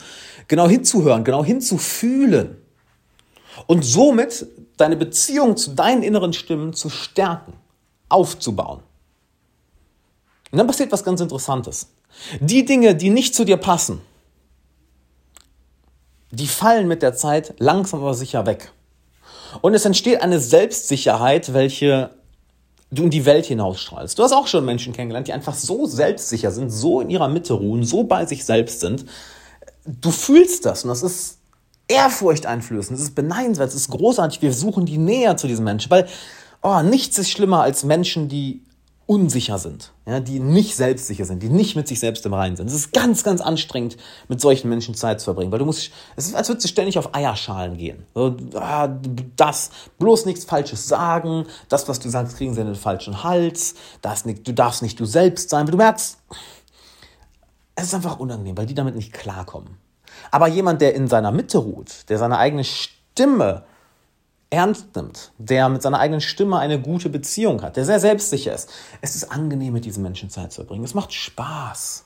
genau 0.49 0.67
hinzuhören, 0.67 1.23
genau 1.23 1.45
hinzufühlen. 1.45 2.57
Und 3.67 3.85
somit 3.85 4.47
deine 4.75 4.97
Beziehung 4.97 5.55
zu 5.55 5.71
deinen 5.71 6.03
inneren 6.03 6.33
Stimmen 6.33 6.73
zu 6.73 6.89
stärken, 6.89 7.53
aufzubauen. 8.09 8.81
Und 10.51 10.57
dann 10.57 10.67
passiert 10.67 10.91
was 10.91 11.05
ganz 11.05 11.21
Interessantes. 11.21 11.87
Die 12.41 12.65
Dinge, 12.65 12.95
die 12.95 13.11
nicht 13.11 13.33
zu 13.33 13.45
dir 13.45 13.55
passen, 13.55 14.01
die 16.31 16.47
fallen 16.47 16.89
mit 16.89 17.01
der 17.01 17.15
Zeit 17.15 17.53
langsam 17.59 18.01
aber 18.01 18.13
sicher 18.13 18.45
weg. 18.45 18.73
Und 19.61 19.73
es 19.73 19.85
entsteht 19.85 20.21
eine 20.21 20.41
Selbstsicherheit, 20.41 21.53
welche 21.53 22.09
du 22.93 23.03
in 23.03 23.09
die 23.09 23.25
Welt 23.25 23.45
hinausstrahlst. 23.45 24.17
Du 24.17 24.23
hast 24.23 24.33
auch 24.33 24.47
schon 24.47 24.65
Menschen 24.65 24.93
kennengelernt, 24.93 25.27
die 25.27 25.33
einfach 25.33 25.55
so 25.55 25.85
selbstsicher 25.85 26.51
sind, 26.51 26.69
so 26.69 27.01
in 27.01 27.09
ihrer 27.09 27.27
Mitte 27.27 27.53
ruhen, 27.53 27.83
so 27.83 28.03
bei 28.03 28.25
sich 28.25 28.45
selbst 28.45 28.79
sind. 28.79 29.05
Du 29.85 30.11
fühlst 30.11 30.65
das 30.65 30.83
und 30.83 30.89
das 30.89 31.03
ist 31.03 31.39
ehrfurchteinflößend, 31.87 32.97
das 32.97 33.05
ist 33.05 33.15
beneidenswert, 33.15 33.67
das 33.67 33.75
ist 33.75 33.89
großartig. 33.89 34.41
Wir 34.41 34.53
suchen 34.53 34.85
die 34.85 34.97
näher 34.97 35.37
zu 35.37 35.47
diesen 35.47 35.65
Menschen, 35.65 35.91
weil 35.91 36.07
oh, 36.61 36.81
nichts 36.81 37.17
ist 37.17 37.29
schlimmer 37.29 37.61
als 37.61 37.83
Menschen, 37.83 38.29
die 38.29 38.61
unsicher 39.05 39.57
sind, 39.59 39.91
ja, 40.05 40.19
die 40.19 40.39
nicht 40.39 40.75
selbstsicher 40.75 41.25
sind, 41.25 41.43
die 41.43 41.49
nicht 41.49 41.75
mit 41.75 41.87
sich 41.87 41.99
selbst 41.99 42.25
im 42.25 42.33
Reinen 42.33 42.55
sind. 42.55 42.67
Es 42.67 42.73
ist 42.73 42.93
ganz, 42.93 43.23
ganz 43.23 43.41
anstrengend, 43.41 43.97
mit 44.29 44.39
solchen 44.39 44.69
Menschen 44.69 44.95
Zeit 44.95 45.19
zu 45.19 45.25
verbringen, 45.25 45.51
weil 45.51 45.59
du 45.59 45.65
musst, 45.65 45.91
es 46.15 46.27
ist, 46.27 46.35
als 46.35 46.47
würdest 46.47 46.65
du 46.65 46.69
ständig 46.69 46.97
auf 46.97 47.13
Eierschalen 47.13 47.77
gehen. 47.77 48.05
So, 48.15 48.37
ah, 48.55 48.87
das, 49.35 49.71
bloß 49.99 50.25
nichts 50.25 50.45
Falsches 50.45 50.87
sagen, 50.87 51.45
das, 51.67 51.87
was 51.89 51.99
du 51.99 52.09
sagst, 52.09 52.37
kriegen 52.37 52.53
sie 52.53 52.61
in 52.61 52.67
den 52.67 52.75
falschen 52.75 53.23
Hals, 53.23 53.75
das 54.01 54.23
du 54.23 54.53
darfst 54.53 54.81
nicht 54.81 54.99
du 54.99 55.05
selbst 55.05 55.49
sein, 55.49 55.67
weil 55.67 55.71
du 55.71 55.77
merkst, 55.77 56.17
es 57.75 57.83
ist 57.85 57.93
einfach 57.93 58.19
unangenehm, 58.19 58.57
weil 58.57 58.67
die 58.67 58.75
damit 58.75 58.95
nicht 58.95 59.11
klarkommen. 59.11 59.77
Aber 60.31 60.47
jemand, 60.47 60.81
der 60.81 60.95
in 60.95 61.07
seiner 61.07 61.31
Mitte 61.31 61.57
ruht, 61.57 62.09
der 62.09 62.17
seine 62.17 62.37
eigene 62.37 62.63
Stimme 62.63 63.63
ernst 64.53 64.95
nimmt, 64.95 65.31
der 65.37 65.67
mit 65.67 65.81
seiner 65.81 65.99
eigenen 65.99 66.21
Stimme 66.21 66.59
eine 66.59 66.79
gute 66.79 67.09
Beziehung 67.09 67.61
hat, 67.63 67.75
der 67.75 67.85
sehr 67.85 67.99
selbstsicher 67.99 68.53
ist. 68.53 68.69
Es 69.01 69.15
ist 69.15 69.31
angenehm, 69.31 69.73
mit 69.73 69.85
diesen 69.85 70.03
Menschen 70.03 70.29
Zeit 70.29 70.51
zu 70.51 70.61
verbringen. 70.61 70.83
Es 70.83 70.93
macht 70.93 71.11
Spaß. 71.11 72.05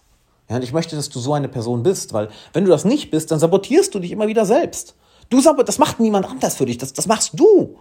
Ja, 0.49 0.55
und 0.55 0.63
ich 0.63 0.71
möchte, 0.71 0.95
dass 0.95 1.09
du 1.09 1.19
so 1.19 1.33
eine 1.33 1.49
Person 1.49 1.83
bist, 1.83 2.13
weil 2.13 2.29
wenn 2.53 2.63
du 2.63 2.71
das 2.71 2.85
nicht 2.85 3.11
bist, 3.11 3.31
dann 3.31 3.39
sabotierst 3.39 3.93
du 3.93 3.99
dich 3.99 4.11
immer 4.11 4.27
wieder 4.27 4.45
selbst. 4.45 4.95
Du 5.29 5.41
sabot 5.41 5.67
das 5.67 5.77
macht 5.77 5.99
niemand 5.99 6.25
anders 6.25 6.55
für 6.55 6.65
dich. 6.65 6.77
Das, 6.77 6.93
das 6.93 7.05
machst 7.05 7.31
du. 7.33 7.77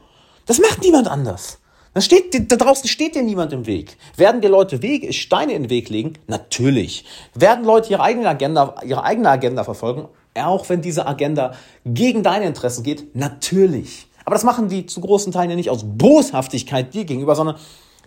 Das 0.47 0.59
macht 0.59 0.83
niemand 0.83 1.07
anders. 1.07 1.59
Da, 1.95 2.01
steht, 2.01 2.51
da 2.51 2.57
draußen 2.57 2.89
steht 2.89 3.15
dir 3.15 3.23
niemand 3.23 3.53
im 3.53 3.67
Weg. 3.67 3.97
Werden 4.17 4.41
dir 4.41 4.51
Leute 4.51 4.83
Wege, 4.83 5.13
Steine 5.13 5.53
in 5.53 5.63
den 5.63 5.71
Weg 5.71 5.89
legen? 5.89 6.15
Natürlich. 6.27 7.05
Werden 7.35 7.65
Leute 7.65 7.93
ihre 7.93 8.03
eigene 8.03 8.29
Agenda, 8.29 8.75
ihre 8.85 9.05
eigene 9.05 9.31
Agenda 9.31 9.63
verfolgen? 9.63 10.09
auch 10.45 10.69
wenn 10.69 10.83
diese 10.83 11.07
Agenda 11.07 11.55
gegen 11.85 12.23
deine 12.23 12.47
Interessen 12.47 12.83
geht, 12.83 13.15
natürlich. 13.17 14.09
Aber 14.27 14.35
das 14.35 14.43
machen 14.45 14.69
die 14.69 14.87
zu 14.87 15.01
großen 15.01 15.33
Teilen 15.33 15.51
ja 15.51 15.57
nicht 15.57 15.71
aus 15.71 15.85
Boshaftigkeit 15.85 16.93
dir 16.93 17.05
gegenüber, 17.05 17.37
sondern 17.37 17.57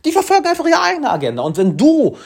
die 0.04 0.12
verfolgen 0.12 0.46
einfach 0.48 0.66
ihre 0.66 0.82
eigene 0.82 1.10
Agenda. 1.10 1.44
Und 1.44 1.58
wenn 1.58 1.78
du 1.78 2.18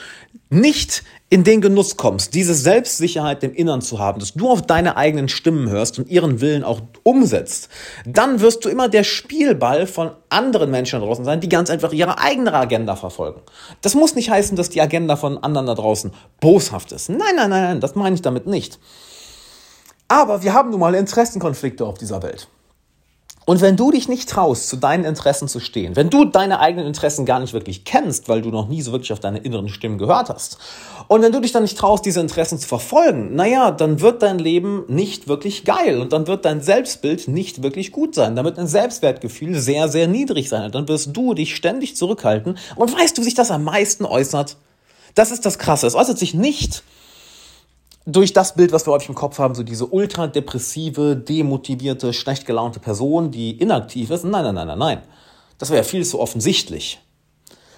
nicht 0.50 1.04
in 1.30 1.44
den 1.44 1.60
Genuss 1.60 1.96
kommst, 1.96 2.34
diese 2.34 2.54
Selbstsicherheit 2.54 3.44
im 3.44 3.54
Innern 3.54 3.82
zu 3.82 4.00
haben, 4.00 4.18
dass 4.18 4.34
du 4.34 4.50
auf 4.50 4.62
deine 4.62 4.96
eigenen 4.96 5.28
Stimmen 5.28 5.68
hörst 5.70 5.98
und 5.98 6.08
ihren 6.08 6.40
Willen 6.40 6.64
auch 6.64 6.80
umsetzt, 7.04 7.68
dann 8.04 8.40
wirst 8.40 8.64
du 8.64 8.68
immer 8.68 8.88
der 8.88 9.04
Spielball 9.04 9.86
von 9.86 10.10
anderen 10.28 10.72
Menschen 10.72 10.98
da 10.98 11.06
draußen 11.06 11.24
sein, 11.24 11.40
die 11.40 11.48
ganz 11.48 11.70
einfach 11.70 11.92
ihre 11.92 12.18
eigene 12.18 12.52
Agenda 12.52 12.96
verfolgen. 12.96 13.42
Das 13.80 13.94
muss 13.94 14.16
nicht 14.16 14.28
heißen, 14.28 14.56
dass 14.56 14.70
die 14.70 14.80
Agenda 14.80 15.14
von 15.14 15.38
anderen 15.38 15.66
da 15.66 15.74
draußen 15.74 16.12
boshaft 16.40 16.90
ist. 16.90 17.10
Nein, 17.10 17.36
nein, 17.36 17.50
nein, 17.50 17.62
nein, 17.62 17.80
das 17.80 17.94
meine 17.94 18.16
ich 18.16 18.22
damit 18.22 18.48
nicht. 18.48 18.80
Aber 20.08 20.42
wir 20.42 20.52
haben 20.52 20.70
nun 20.70 20.80
mal 20.80 20.94
Interessenkonflikte 20.96 21.84
auf 21.84 21.98
dieser 21.98 22.22
Welt. 22.24 22.48
Und 23.46 23.60
wenn 23.60 23.76
du 23.76 23.90
dich 23.90 24.08
nicht 24.08 24.28
traust, 24.28 24.68
zu 24.68 24.76
deinen 24.76 25.04
Interessen 25.04 25.48
zu 25.48 25.60
stehen, 25.60 25.96
wenn 25.96 26.08
du 26.08 26.24
deine 26.24 26.60
eigenen 26.60 26.86
Interessen 26.86 27.26
gar 27.26 27.40
nicht 27.40 27.52
wirklich 27.52 27.84
kennst, 27.84 28.28
weil 28.28 28.40
du 28.40 28.50
noch 28.50 28.68
nie 28.68 28.80
so 28.80 28.92
wirklich 28.92 29.12
auf 29.12 29.20
deine 29.20 29.38
inneren 29.38 29.68
Stimmen 29.68 29.98
gehört 29.98 30.30
hast, 30.30 30.58
und 31.06 31.20
wenn 31.20 31.32
du 31.32 31.40
dich 31.40 31.52
dann 31.52 31.62
nicht 31.62 31.76
traust, 31.76 32.06
diese 32.06 32.20
Interessen 32.20 32.58
zu 32.58 32.66
verfolgen, 32.66 33.34
naja, 33.34 33.70
dann 33.70 34.00
wird 34.00 34.22
dein 34.22 34.38
Leben 34.38 34.84
nicht 34.88 35.28
wirklich 35.28 35.64
geil 35.64 36.00
und 36.00 36.12
dann 36.14 36.26
wird 36.26 36.46
dein 36.46 36.62
Selbstbild 36.62 37.28
nicht 37.28 37.62
wirklich 37.62 37.92
gut 37.92 38.14
sein. 38.14 38.36
Dann 38.36 38.44
wird 38.46 38.56
dein 38.56 38.66
Selbstwertgefühl 38.66 39.58
sehr, 39.58 39.88
sehr 39.88 40.08
niedrig 40.08 40.48
sein. 40.48 40.64
Und 40.64 40.74
dann 40.74 40.88
wirst 40.88 41.14
du 41.14 41.34
dich 41.34 41.54
ständig 41.54 41.96
zurückhalten. 41.96 42.56
Und 42.76 42.98
weißt 42.98 43.16
du, 43.16 43.20
wie 43.20 43.26
sich 43.26 43.34
das 43.34 43.50
am 43.50 43.64
meisten 43.64 44.06
äußert? 44.06 44.56
Das 45.14 45.30
ist 45.30 45.44
das 45.44 45.58
Krasse. 45.58 45.86
Es 45.86 45.94
äußert 45.94 46.18
sich 46.18 46.32
nicht 46.32 46.82
durch 48.06 48.32
das 48.32 48.54
Bild, 48.54 48.72
was 48.72 48.86
wir 48.86 48.92
häufig 48.92 49.08
im 49.08 49.14
Kopf 49.14 49.38
haben, 49.38 49.54
so 49.54 49.62
diese 49.62 49.86
ultra 49.86 50.26
depressive, 50.26 51.16
demotivierte, 51.16 52.12
schlecht 52.12 52.46
gelaunte 52.46 52.80
Person, 52.80 53.30
die 53.30 53.58
inaktiv 53.58 54.10
ist. 54.10 54.24
Nein, 54.24 54.44
nein, 54.44 54.54
nein, 54.54 54.66
nein, 54.66 54.78
nein. 54.78 55.02
Das 55.58 55.70
wäre 55.70 55.78
ja 55.78 55.84
viel 55.84 56.04
zu 56.04 56.20
offensichtlich. 56.20 57.00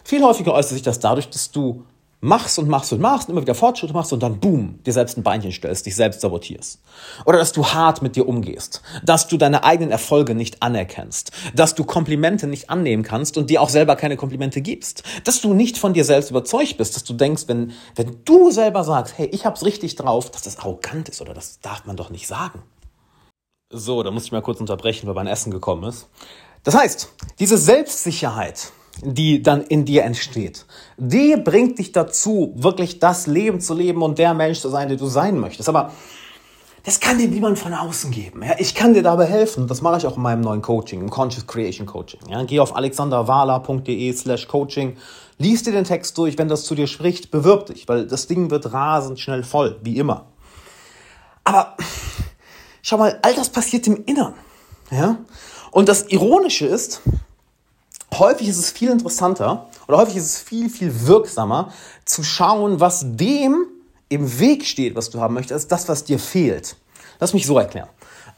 Viel 0.03 0.23
häufiger 0.23 0.53
äußert 0.55 0.73
sich 0.73 0.83
das 0.83 0.99
dadurch, 0.99 1.31
dass 1.31 1.51
du 1.51 1.85
machst 2.21 2.59
und 2.59 2.69
machst 2.69 2.93
und 2.93 3.01
machst 3.01 3.29
und 3.29 3.33
immer 3.33 3.43
wieder 3.43 3.55
Fortschritte 3.55 3.93
machst 3.93 4.13
und 4.13 4.23
dann 4.23 4.41
boom, 4.41 4.83
dir 4.85 4.93
selbst 4.93 5.17
ein 5.17 5.23
Beinchen 5.23 5.53
stellst, 5.53 5.87
dich 5.87 5.95
selbst 5.95 6.21
sabotierst. 6.23 6.81
Oder 7.25 7.39
dass 7.39 7.53
du 7.53 7.67
hart 7.67 8.03
mit 8.03 8.17
dir 8.17 8.27
umgehst, 8.27 8.83
dass 9.05 9.29
du 9.29 9.37
deine 9.37 9.65
eigenen 9.65 9.91
Erfolge 9.91 10.35
nicht 10.35 10.63
anerkennst, 10.63 11.31
dass 11.55 11.75
du 11.75 11.85
Komplimente 11.85 12.47
nicht 12.47 12.71
annehmen 12.71 13.03
kannst 13.03 13.37
und 13.37 13.51
dir 13.51 13.61
auch 13.61 13.69
selber 13.69 13.97
keine 13.97 14.17
Komplimente 14.17 14.61
gibst, 14.61 15.03
dass 15.25 15.41
du 15.41 15.55
nicht 15.55 15.79
von 15.79 15.93
dir 15.93 16.05
selbst 16.05 16.31
überzeugt 16.31 16.79
bist, 16.79 16.97
dass 16.97 17.05
du 17.05 17.13
denkst, 17.13 17.45
wenn, 17.47 17.73
wenn 17.95 18.25
du 18.25 18.51
selber 18.51 18.83
sagst, 18.85 19.19
hey, 19.19 19.27
ich 19.27 19.45
hab's 19.45 19.65
richtig 19.65 19.95
drauf, 19.97 20.31
dass 20.31 20.43
das 20.43 20.59
arrogant 20.59 21.09
ist 21.09 21.21
oder 21.21 21.35
das 21.35 21.61
darf 21.61 21.85
man 21.85 21.97
doch 21.97 22.11
nicht 22.11 22.27
sagen. 22.27 22.63
So, 23.71 24.03
da 24.03 24.11
muss 24.11 24.25
ich 24.25 24.33
mal 24.33 24.43
kurz 24.43 24.61
unterbrechen, 24.61 25.07
weil 25.07 25.15
mein 25.15 25.27
Essen 25.27 25.51
gekommen 25.51 25.85
ist. 25.85 26.09
Das 26.63 26.75
heißt, 26.75 27.13
diese 27.39 27.59
Selbstsicherheit, 27.59 28.73
die 29.03 29.43
dann 29.43 29.63
in 29.63 29.85
dir 29.85 30.05
entsteht. 30.05 30.65
Die 30.97 31.37
bringt 31.37 31.79
dich 31.79 31.93
dazu, 31.93 32.53
wirklich 32.57 32.99
das 32.99 33.27
Leben 33.27 33.61
zu 33.61 33.75
leben 33.75 34.03
und 34.03 34.19
der 34.19 34.35
Mensch 34.35 34.61
zu 34.61 34.69
sein, 34.69 34.89
der 34.89 34.97
du 34.97 35.07
sein 35.07 35.39
möchtest. 35.39 35.69
Aber 35.69 35.93
das 36.87 37.01
kann 37.01 37.19
dir 37.19 37.27
niemand 37.27 37.59
von 37.59 37.75
außen 37.75 38.13
geben. 38.13 38.43
Ja, 38.45 38.55
ich 38.59 38.75
kann 38.75 38.95
dir 38.95 39.03
dabei 39.03 39.27
helfen. 39.27 39.67
Das 39.67 39.83
mache 39.83 39.99
ich 39.99 40.07
auch 40.07 40.17
in 40.17 40.23
meinem 40.23 40.41
neuen 40.41 40.63
Coaching, 40.63 41.01
im 41.01 41.11
Conscious 41.11 41.47
Creation 41.47 41.85
Coaching. 41.85 42.21
Ja, 42.31 42.45
geh 42.45 42.61
auf 42.61 42.77
alexanderwala.de 42.77 44.13
slash 44.13 44.47
coaching, 44.47 44.97
lies 45.39 45.65
dir 45.65 45.73
den 45.73 45.83
Text 45.83 46.17
durch. 46.17 46.39
Wenn 46.39 46.49
das 46.49 46.65
zu 46.65 46.77
dir 46.77 46.87
spricht, 46.87 47.33
bewirb 47.33 47.67
dich, 47.67 47.89
weil 47.89 48.07
das 48.07 48.29
Ding 48.29 48.53
wird 48.53 48.73
rasend 48.73 49.19
schnell 49.19 49.43
voll, 49.43 49.81
wie 49.83 49.99
immer. 49.99 50.27
Aber 51.43 51.77
schau 52.83 52.99
mal, 52.99 53.19
all 53.23 53.35
das 53.35 53.51
passiert 53.51 53.87
im 53.89 54.05
Innern. 54.05 54.35
Ja? 54.93 55.19
Und 55.73 55.89
das 55.89 56.09
Ironische 56.09 56.67
ist, 56.67 57.03
häufig 58.15 58.49
ist 58.49 58.59
es 58.59 58.71
viel 58.71 58.91
interessanter 58.91 59.69
oder 59.89 59.99
häufig 59.99 60.17
ist 60.17 60.25
es 60.25 60.39
viel, 60.39 60.71
viel 60.71 61.07
wirksamer 61.07 61.73
zu 62.05 62.23
schauen, 62.23 62.81
was 62.81 63.05
dem 63.05 63.67
im 64.09 64.39
Weg 64.39 64.65
steht, 64.65 64.95
was 64.95 65.11
du 65.11 65.21
haben 65.21 65.35
möchtest, 65.35 65.53
als 65.53 65.67
das, 65.67 65.89
was 65.89 66.05
dir 66.05 66.19
fehlt. 66.19 66.77
Lass 67.19 67.35
mich 67.35 67.47
so 67.47 67.59
erklären. 67.59 67.89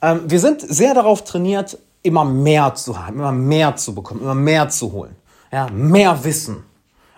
Ähm, 0.01 0.23
wir 0.27 0.41
sind 0.41 0.61
sehr 0.61 0.95
darauf 0.95 1.25
trainiert, 1.25 1.79
immer 2.03 2.25
mehr 2.25 2.75
zu 2.75 2.99
haben, 2.99 3.17
immer 3.19 3.33
mehr 3.33 3.77
zu 3.77 3.95
bekommen, 3.95 4.23
immer 4.23 4.35
mehr 4.35 4.69
zu 4.69 4.93
holen. 4.93 5.17
Ja, 5.53 5.69
mehr 5.71 6.23
Wissen, 6.25 6.65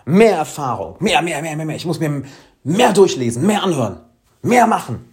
mehr 0.05 0.37
Erfahrung, 0.37 0.97
mehr, 1.01 1.21
mehr, 1.23 1.43
mehr, 1.43 1.57
mehr, 1.57 1.67
mehr. 1.67 1.77
Ich 1.77 1.87
muss 1.87 2.01
mir 2.01 2.23
mehr 2.65 2.93
durchlesen, 2.93 3.47
mehr 3.47 3.63
anhören, 3.63 4.01
mehr 4.43 4.67
machen. 4.67 5.13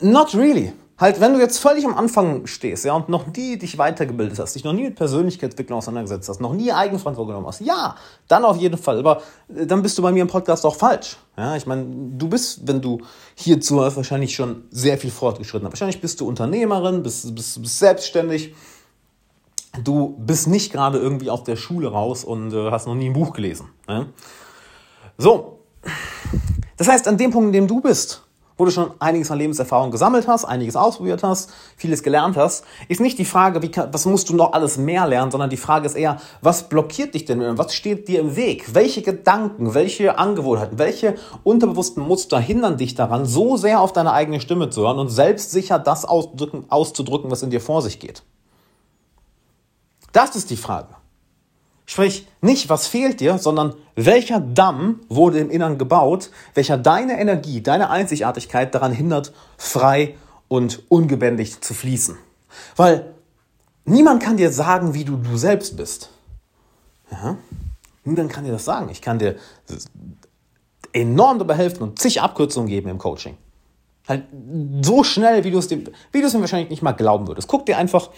Not 0.00 0.34
really. 0.34 0.72
Halt, 1.02 1.20
wenn 1.20 1.32
du 1.32 1.40
jetzt 1.40 1.58
völlig 1.58 1.84
am 1.84 1.94
Anfang 1.94 2.46
stehst, 2.46 2.84
ja, 2.84 2.94
und 2.94 3.08
noch 3.08 3.26
nie 3.26 3.56
dich 3.56 3.76
weitergebildet 3.76 4.38
hast, 4.38 4.54
dich 4.54 4.62
noch 4.62 4.72
nie 4.72 4.84
mit 4.84 4.94
Persönlichkeitsentwicklung 4.94 5.78
auseinandergesetzt 5.78 6.28
hast, 6.28 6.40
noch 6.40 6.52
nie 6.52 6.70
Eigenverantwortung 6.70 7.26
genommen 7.26 7.48
hast, 7.48 7.60
ja, 7.60 7.96
dann 8.28 8.44
auf 8.44 8.56
jeden 8.56 8.78
Fall. 8.78 9.00
Aber 9.00 9.20
äh, 9.52 9.66
dann 9.66 9.82
bist 9.82 9.98
du 9.98 10.02
bei 10.02 10.12
mir 10.12 10.22
im 10.22 10.28
Podcast 10.28 10.64
auch 10.64 10.76
falsch. 10.76 11.16
Ja, 11.36 11.56
ich 11.56 11.66
meine, 11.66 11.86
du 11.86 12.28
bist, 12.28 12.68
wenn 12.68 12.80
du 12.80 13.00
hier 13.34 13.60
zuhörst, 13.60 13.96
wahrscheinlich 13.96 14.32
schon 14.32 14.62
sehr 14.70 14.96
viel 14.96 15.10
fortgeschritten. 15.10 15.68
Wahrscheinlich 15.68 16.00
bist 16.00 16.20
du 16.20 16.28
Unternehmerin, 16.28 17.02
bist, 17.02 17.34
bist, 17.34 17.60
bist 17.60 17.78
selbstständig. 17.80 18.54
Du 19.82 20.14
bist 20.20 20.46
nicht 20.46 20.72
gerade 20.72 20.98
irgendwie 20.98 21.30
aus 21.30 21.42
der 21.42 21.56
Schule 21.56 21.88
raus 21.88 22.22
und 22.22 22.52
äh, 22.52 22.70
hast 22.70 22.86
noch 22.86 22.94
nie 22.94 23.06
ein 23.06 23.12
Buch 23.12 23.32
gelesen. 23.32 23.70
Ja? 23.88 24.06
So. 25.18 25.58
Das 26.76 26.86
heißt, 26.86 27.08
an 27.08 27.18
dem 27.18 27.32
Punkt, 27.32 27.48
in 27.48 27.52
dem 27.52 27.66
du 27.66 27.80
bist, 27.80 28.22
wo 28.56 28.64
du 28.64 28.70
schon 28.70 28.90
einiges 28.98 29.30
an 29.30 29.38
Lebenserfahrung 29.38 29.90
gesammelt 29.90 30.28
hast, 30.28 30.44
einiges 30.44 30.76
ausprobiert 30.76 31.22
hast, 31.22 31.50
vieles 31.76 32.02
gelernt 32.02 32.36
hast, 32.36 32.64
ist 32.88 33.00
nicht 33.00 33.18
die 33.18 33.24
Frage, 33.24 33.62
wie 33.62 33.70
was 33.90 34.06
musst 34.06 34.28
du 34.28 34.36
noch 34.36 34.52
alles 34.52 34.78
mehr 34.78 35.06
lernen, 35.06 35.30
sondern 35.30 35.50
die 35.50 35.56
Frage 35.56 35.86
ist 35.86 35.94
eher, 35.94 36.18
was 36.40 36.68
blockiert 36.68 37.14
dich 37.14 37.24
denn? 37.24 37.58
Was 37.58 37.74
steht 37.74 38.08
dir 38.08 38.20
im 38.20 38.36
Weg? 38.36 38.74
Welche 38.74 39.02
Gedanken, 39.02 39.74
welche 39.74 40.18
Angewohnheiten, 40.18 40.78
welche 40.78 41.16
unterbewussten 41.44 42.02
Muster 42.02 42.38
hindern 42.38 42.76
dich 42.76 42.94
daran, 42.94 43.26
so 43.26 43.56
sehr 43.56 43.80
auf 43.80 43.92
deine 43.92 44.12
eigene 44.12 44.40
Stimme 44.40 44.70
zu 44.70 44.82
hören 44.82 44.98
und 44.98 45.08
selbstsicher 45.08 45.78
das 45.78 46.04
auszudrücken 46.04 47.30
was 47.30 47.42
in 47.42 47.50
dir 47.50 47.60
vor 47.60 47.82
sich 47.82 47.98
geht? 47.98 48.22
Das 50.12 50.36
ist 50.36 50.50
die 50.50 50.56
Frage. 50.56 51.01
Sprich, 51.84 52.26
nicht 52.40 52.68
was 52.68 52.86
fehlt 52.86 53.20
dir, 53.20 53.38
sondern 53.38 53.74
welcher 53.96 54.40
Damm 54.40 55.00
wurde 55.08 55.38
im 55.38 55.50
Innern 55.50 55.78
gebaut, 55.78 56.30
welcher 56.54 56.78
deine 56.78 57.20
Energie, 57.20 57.60
deine 57.60 57.90
Einzigartigkeit 57.90 58.74
daran 58.74 58.92
hindert, 58.92 59.32
frei 59.58 60.14
und 60.48 60.82
ungebändigt 60.88 61.64
zu 61.64 61.74
fließen. 61.74 62.16
Weil 62.76 63.14
niemand 63.84 64.22
kann 64.22 64.36
dir 64.36 64.52
sagen, 64.52 64.94
wie 64.94 65.04
du 65.04 65.16
du 65.16 65.36
selbst 65.36 65.76
bist. 65.76 66.10
Ja? 67.10 67.36
Niemand 68.04 68.32
kann 68.32 68.44
dir 68.44 68.52
das 68.52 68.64
sagen. 68.64 68.88
Ich 68.90 69.00
kann 69.00 69.18
dir 69.18 69.36
enorm 70.92 71.38
dabei 71.38 71.54
helfen 71.54 71.82
und 71.82 71.98
zig 71.98 72.20
Abkürzungen 72.20 72.68
geben 72.68 72.88
im 72.88 72.98
Coaching. 72.98 73.36
Halt 74.08 74.24
so 74.82 75.04
schnell, 75.04 75.44
wie 75.44 75.50
du 75.50 75.58
es 75.58 75.68
dir, 75.68 75.84
wie 76.10 76.20
du 76.20 76.26
es 76.26 76.34
mir 76.34 76.40
wahrscheinlich 76.40 76.70
nicht 76.70 76.82
mal 76.82 76.92
glauben 76.92 77.28
würdest. 77.28 77.48
Guck 77.48 77.66
dir 77.66 77.78
einfach 77.78 78.10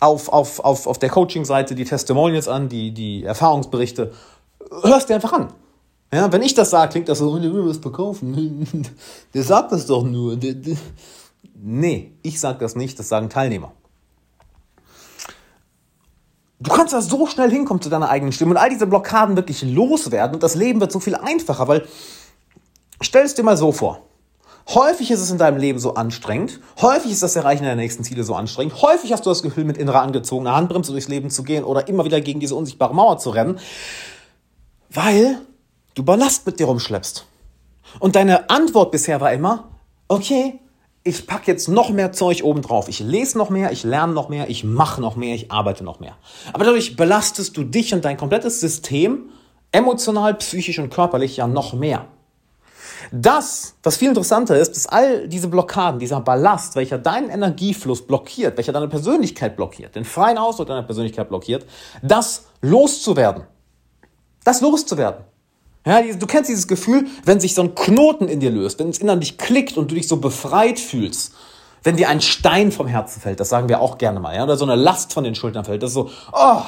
auf, 0.00 0.28
auf, 0.28 0.60
auf, 0.60 0.86
auf 0.86 0.98
der 0.98 1.08
Coaching-Seite 1.08 1.74
die 1.74 1.84
Testimonials 1.84 2.48
an, 2.48 2.68
die, 2.68 2.92
die 2.92 3.24
Erfahrungsberichte. 3.24 4.12
Hörst 4.82 5.08
dir 5.08 5.14
einfach 5.14 5.32
an. 5.32 5.52
Ja, 6.12 6.30
wenn 6.32 6.42
ich 6.42 6.54
das 6.54 6.70
sage, 6.70 6.92
klingt 6.92 7.08
das 7.08 7.18
so, 7.18 7.38
der 7.38 7.52
will 7.52 7.68
was 7.68 7.78
verkaufen. 7.78 8.86
Der 9.34 9.42
sagt 9.42 9.72
das 9.72 9.86
doch 9.86 10.04
nur. 10.04 10.38
Nee, 11.56 12.12
ich 12.22 12.38
sage 12.38 12.58
das 12.58 12.76
nicht, 12.76 12.98
das 12.98 13.08
sagen 13.08 13.28
Teilnehmer. 13.28 13.72
Du 16.60 16.70
kannst 16.70 16.94
da 16.94 17.02
so 17.02 17.26
schnell 17.26 17.50
hinkommen 17.50 17.82
zu 17.82 17.90
deiner 17.90 18.08
eigenen 18.08 18.32
Stimme 18.32 18.52
und 18.52 18.56
all 18.58 18.70
diese 18.70 18.86
Blockaden 18.86 19.34
wirklich 19.34 19.62
loswerden 19.62 20.34
und 20.34 20.42
das 20.42 20.54
Leben 20.54 20.80
wird 20.80 20.92
so 20.92 21.00
viel 21.00 21.16
einfacher, 21.16 21.66
weil 21.66 21.86
stell 23.00 23.24
es 23.24 23.34
dir 23.34 23.42
mal 23.42 23.56
so 23.56 23.72
vor. 23.72 24.00
Häufig 24.68 25.10
ist 25.10 25.20
es 25.20 25.30
in 25.30 25.38
deinem 25.38 25.58
Leben 25.58 25.78
so 25.78 25.94
anstrengend. 25.94 26.60
Häufig 26.80 27.12
ist 27.12 27.22
das 27.22 27.36
Erreichen 27.36 27.64
der 27.64 27.76
nächsten 27.76 28.02
Ziele 28.02 28.24
so 28.24 28.34
anstrengend. 28.34 28.80
Häufig 28.80 29.12
hast 29.12 29.26
du 29.26 29.30
das 29.30 29.42
Gefühl, 29.42 29.64
mit 29.64 29.76
innerer 29.76 30.00
angezogener 30.00 30.56
Handbremse 30.56 30.92
durchs 30.92 31.08
Leben 31.08 31.28
zu 31.30 31.42
gehen 31.42 31.64
oder 31.64 31.86
immer 31.86 32.04
wieder 32.04 32.20
gegen 32.20 32.40
diese 32.40 32.54
unsichtbare 32.54 32.94
Mauer 32.94 33.18
zu 33.18 33.30
rennen, 33.30 33.58
weil 34.88 35.38
du 35.94 36.02
Ballast 36.02 36.46
mit 36.46 36.58
dir 36.58 36.66
rumschleppst. 36.66 37.26
Und 38.00 38.16
deine 38.16 38.48
Antwort 38.48 38.90
bisher 38.90 39.20
war 39.20 39.32
immer, 39.32 39.68
okay, 40.08 40.60
ich 41.04 41.26
packe 41.26 41.50
jetzt 41.50 41.68
noch 41.68 41.90
mehr 41.90 42.12
Zeug 42.12 42.42
oben 42.42 42.62
drauf. 42.62 42.88
Ich 42.88 43.00
lese 43.00 43.36
noch 43.36 43.50
mehr, 43.50 43.70
ich 43.70 43.84
lerne 43.84 44.14
noch 44.14 44.30
mehr, 44.30 44.48
ich 44.48 44.64
mache 44.64 45.02
noch 45.02 45.16
mehr, 45.16 45.34
ich 45.34 45.52
arbeite 45.52 45.84
noch 45.84 46.00
mehr. 46.00 46.16
Aber 46.54 46.64
dadurch 46.64 46.96
belastest 46.96 47.56
du 47.58 47.64
dich 47.64 47.92
und 47.92 48.06
dein 48.06 48.16
komplettes 48.16 48.60
System 48.60 49.28
emotional, 49.70 50.34
psychisch 50.34 50.78
und 50.78 50.88
körperlich 50.88 51.36
ja 51.36 51.46
noch 51.46 51.74
mehr. 51.74 52.06
Das, 53.12 53.74
was 53.82 53.96
viel 53.96 54.08
interessanter 54.08 54.56
ist, 54.56 54.76
ist 54.76 54.92
all 54.92 55.28
diese 55.28 55.48
Blockaden, 55.48 55.98
dieser 55.98 56.20
Ballast, 56.20 56.76
welcher 56.76 56.98
deinen 56.98 57.30
Energiefluss 57.30 58.06
blockiert, 58.06 58.56
welcher 58.56 58.72
deine 58.72 58.88
Persönlichkeit 58.88 59.56
blockiert, 59.56 59.94
den 59.94 60.04
freien 60.04 60.38
Ausdruck 60.38 60.68
deiner 60.68 60.82
Persönlichkeit 60.82 61.28
blockiert, 61.28 61.64
das 62.02 62.46
loszuwerden. 62.60 63.44
Das 64.44 64.60
loszuwerden. 64.60 65.24
Ja, 65.86 66.00
du 66.00 66.26
kennst 66.26 66.48
dieses 66.48 66.66
Gefühl, 66.66 67.06
wenn 67.24 67.40
sich 67.40 67.54
so 67.54 67.62
ein 67.62 67.74
Knoten 67.74 68.28
in 68.28 68.40
dir 68.40 68.50
löst, 68.50 68.78
wenn 68.78 68.88
es 68.88 68.98
innerlich 68.98 69.36
klickt 69.36 69.76
und 69.76 69.90
du 69.90 69.94
dich 69.94 70.08
so 70.08 70.16
befreit 70.16 70.78
fühlst. 70.80 71.34
Wenn 71.82 71.96
dir 71.96 72.08
ein 72.08 72.22
Stein 72.22 72.72
vom 72.72 72.86
Herzen 72.86 73.20
fällt, 73.20 73.40
das 73.40 73.50
sagen 73.50 73.68
wir 73.68 73.82
auch 73.82 73.98
gerne 73.98 74.18
mal, 74.18 74.34
ja, 74.34 74.44
oder 74.44 74.56
so 74.56 74.64
eine 74.64 74.74
Last 74.74 75.12
von 75.12 75.24
den 75.24 75.34
Schultern 75.34 75.66
fällt, 75.66 75.82
das 75.82 75.90
ist 75.90 75.94
so, 75.94 76.10
oh, 76.32 76.62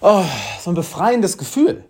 oh, 0.00 0.24
so 0.62 0.70
ein 0.70 0.74
befreiendes 0.74 1.36
Gefühl. 1.36 1.84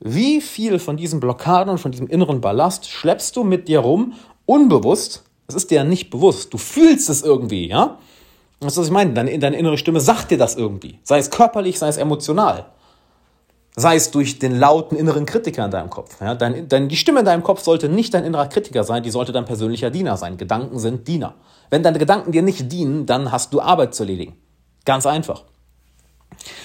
Wie 0.00 0.40
viel 0.40 0.78
von 0.78 0.96
diesen 0.96 1.20
Blockaden 1.20 1.70
und 1.70 1.78
von 1.78 1.90
diesem 1.90 2.06
inneren 2.06 2.40
Ballast 2.40 2.88
schleppst 2.88 3.34
du 3.36 3.44
mit 3.44 3.68
dir 3.68 3.80
rum, 3.80 4.12
unbewusst? 4.44 5.24
Das 5.46 5.56
ist 5.56 5.70
dir 5.70 5.76
ja 5.76 5.84
nicht 5.84 6.10
bewusst. 6.10 6.52
Du 6.52 6.58
fühlst 6.58 7.08
es 7.08 7.22
irgendwie, 7.22 7.68
ja? 7.68 7.98
Das 8.60 8.72
ist, 8.72 8.78
was 8.78 8.86
ich 8.86 8.92
meine. 8.92 9.12
Deine, 9.12 9.38
deine 9.38 9.56
innere 9.56 9.78
Stimme 9.78 10.00
sagt 10.00 10.30
dir 10.30 10.38
das 10.38 10.56
irgendwie. 10.56 10.98
Sei 11.02 11.18
es 11.18 11.30
körperlich, 11.30 11.78
sei 11.78 11.88
es 11.88 11.98
emotional. 11.98 12.66
Sei 13.76 13.96
es 13.96 14.10
durch 14.10 14.38
den 14.38 14.58
lauten 14.58 14.96
inneren 14.96 15.26
Kritiker 15.26 15.64
in 15.66 15.70
deinem 15.70 15.90
Kopf. 15.90 16.20
Ja? 16.20 16.34
Dein, 16.34 16.66
dein, 16.68 16.88
die 16.88 16.96
Stimme 16.96 17.20
in 17.20 17.26
deinem 17.26 17.42
Kopf 17.42 17.62
sollte 17.62 17.88
nicht 17.88 18.14
dein 18.14 18.24
innerer 18.24 18.48
Kritiker 18.48 18.84
sein, 18.84 19.02
die 19.02 19.10
sollte 19.10 19.32
dein 19.32 19.44
persönlicher 19.44 19.90
Diener 19.90 20.16
sein. 20.16 20.38
Gedanken 20.38 20.78
sind 20.78 21.06
Diener. 21.06 21.34
Wenn 21.68 21.82
deine 21.82 21.98
Gedanken 21.98 22.32
dir 22.32 22.42
nicht 22.42 22.72
dienen, 22.72 23.04
dann 23.06 23.30
hast 23.30 23.52
du 23.52 23.60
Arbeit 23.60 23.94
zu 23.94 24.04
erledigen. 24.04 24.34
Ganz 24.84 25.04
einfach. 25.04 25.44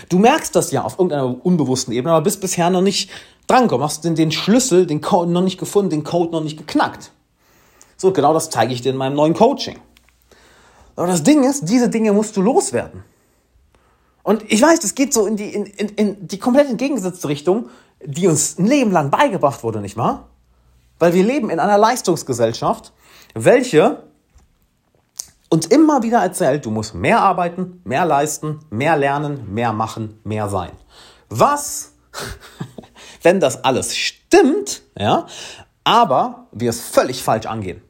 Du 0.10 0.20
merkst 0.20 0.56
das 0.56 0.72
ja 0.72 0.84
auf 0.84 0.94
irgendeiner 0.94 1.46
unbewussten 1.46 1.94
Ebene, 1.94 2.13
aber 2.13 2.24
bist 2.24 2.41
bisher 2.41 2.70
noch 2.70 2.82
nicht 2.82 3.10
drangekommen. 3.48 3.84
Hast 3.84 4.03
den, 4.03 4.15
den 4.15 4.32
Schlüssel, 4.32 4.86
den 4.86 5.01
Code 5.01 5.32
noch 5.32 5.41
nicht 5.41 5.60
gefunden, 5.60 5.89
den 5.89 6.03
Code 6.03 6.32
noch 6.32 6.44
nicht 6.44 6.58
geknackt. 6.58 7.12
So, 7.98 8.12
genau 8.12 8.34
das 8.34 8.50
zeige 8.50 8.74
ich 8.74 8.82
dir 8.82 8.91
in 8.91 8.98
meinem 8.98 9.15
neuen 9.15 9.34
Coaching. 9.34 9.80
Aber 10.96 11.08
das 11.08 11.24
Ding 11.24 11.44
ist, 11.44 11.70
diese 11.70 11.89
Dinge 11.89 12.13
musst 12.13 12.36
du 12.36 12.41
loswerden. 12.41 13.03
Und 14.24 14.44
ich 14.51 14.62
weiß, 14.62 14.80
das 14.80 14.96
geht 14.96 15.13
so 15.13 15.25
in 15.25 15.36
die, 15.36 15.50
in, 15.50 15.65
in, 15.65 15.89
in 15.89 16.27
die 16.27 16.38
komplett 16.38 16.70
entgegengesetzte 16.70 17.27
Richtung, 17.27 17.70
die 18.03 18.27
uns 18.27 18.58
ein 18.60 18.68
Leben 18.68 18.91
lang 18.91 19.10
beigebracht 19.10 19.63
wurde, 19.63 19.82
nicht 19.82 19.98
wahr? 19.98 20.30
Weil 21.00 21.13
wir 21.13 21.24
leben 21.24 21.50
in 21.50 21.60
einer 21.60 21.77
Leistungsgesellschaft, 21.77 22.94
welche 23.34 24.03
uns 25.51 25.65
immer 25.67 26.01
wieder 26.01 26.20
erzählt, 26.20 26.65
du 26.65 26.72
musst 26.72 26.96
mehr 26.96 27.20
arbeiten, 27.20 27.81
mehr 27.84 28.05
leisten, 28.05 28.60
mehr 28.70 28.96
lernen, 28.96 29.53
mehr 29.53 29.74
machen, 29.74 30.20
mehr 30.24 30.48
sein. 30.50 30.72
Was, 31.29 31.93
wenn 33.22 33.39
das 33.39 33.63
alles 33.63 33.96
stimmt, 33.96 34.81
ja, 34.98 35.27
aber 35.84 36.48
wir 36.53 36.70
es 36.70 36.79
völlig 36.79 37.22
falsch 37.22 37.46
angehen? 37.48 37.81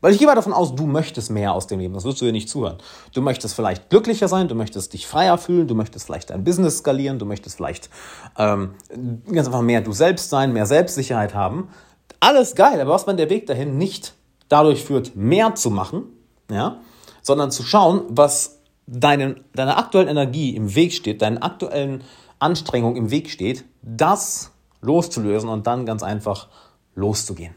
Weil 0.00 0.12
ich 0.12 0.18
gehe 0.18 0.28
mal 0.28 0.34
davon 0.34 0.52
aus, 0.52 0.74
du 0.74 0.86
möchtest 0.86 1.30
mehr 1.30 1.54
aus 1.54 1.66
dem 1.66 1.80
Leben. 1.80 1.94
Das 1.94 2.04
wirst 2.04 2.20
du 2.20 2.26
dir 2.26 2.32
nicht 2.32 2.48
zuhören. 2.48 2.76
Du 3.14 3.22
möchtest 3.22 3.56
vielleicht 3.56 3.88
glücklicher 3.88 4.28
sein, 4.28 4.48
du 4.48 4.54
möchtest 4.54 4.92
dich 4.92 5.06
freier 5.06 5.38
fühlen, 5.38 5.66
du 5.66 5.74
möchtest 5.74 6.04
vielleicht 6.04 6.30
dein 6.30 6.44
Business 6.44 6.78
skalieren, 6.78 7.18
du 7.18 7.24
möchtest 7.24 7.56
vielleicht 7.56 7.88
ähm, 8.36 8.74
ganz 9.32 9.46
einfach 9.46 9.62
mehr 9.62 9.80
du 9.80 9.92
selbst 9.92 10.28
sein, 10.28 10.52
mehr 10.52 10.66
Selbstsicherheit 10.66 11.34
haben. 11.34 11.70
Alles 12.20 12.54
geil, 12.54 12.80
aber 12.80 12.90
was 12.90 13.06
wenn 13.06 13.16
der 13.16 13.30
Weg 13.30 13.46
dahin 13.46 13.78
nicht 13.78 14.12
dadurch 14.48 14.84
führt, 14.84 15.16
mehr 15.16 15.54
zu 15.54 15.70
machen, 15.70 16.04
ja, 16.50 16.80
sondern 17.22 17.50
zu 17.50 17.62
schauen, 17.62 18.02
was 18.08 18.60
deinen, 18.86 19.44
deiner 19.54 19.78
aktuellen 19.78 20.08
Energie 20.08 20.54
im 20.54 20.74
Weg 20.74 20.92
steht, 20.92 21.22
deinen 21.22 21.38
aktuellen 21.38 22.04
Anstrengungen 22.38 22.96
im 22.96 23.10
Weg 23.10 23.30
steht, 23.30 23.64
das 23.82 24.50
loszulösen 24.80 25.48
und 25.48 25.66
dann 25.66 25.86
ganz 25.86 26.02
einfach 26.02 26.48
loszugehen. 26.94 27.54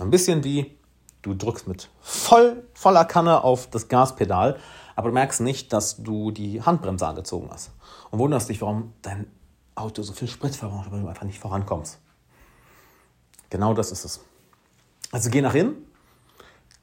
Ein 0.00 0.10
bisschen 0.10 0.44
wie 0.44 0.78
Du 1.22 1.34
drückst 1.34 1.66
mit 1.66 1.90
voll, 2.00 2.64
voller 2.74 3.04
Kanne 3.04 3.42
auf 3.42 3.68
das 3.68 3.88
Gaspedal, 3.88 4.58
aber 4.94 5.08
du 5.08 5.14
merkst 5.14 5.40
nicht, 5.40 5.72
dass 5.72 6.02
du 6.02 6.30
die 6.30 6.62
Handbremse 6.62 7.06
angezogen 7.06 7.48
hast. 7.50 7.72
Und 8.10 8.18
wunderst 8.18 8.48
dich, 8.48 8.60
warum 8.62 8.92
dein 9.02 9.26
Auto 9.74 10.02
so 10.02 10.12
viel 10.12 10.28
Sprit 10.28 10.54
verbraucht, 10.54 10.90
weil 10.90 11.02
du 11.02 11.08
einfach 11.08 11.24
nicht 11.24 11.38
vorankommst. 11.38 11.98
Genau 13.50 13.74
das 13.74 13.90
ist 13.90 14.04
es. 14.04 14.20
Also 15.10 15.30
geh 15.30 15.40
nach 15.40 15.54
innen, 15.54 15.86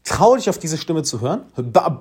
trau 0.05 0.35
dich 0.35 0.50
auf 0.50 0.57
diese 0.57 0.77
Stimme 0.77 1.03
zu 1.03 1.19
hören, 1.19 1.41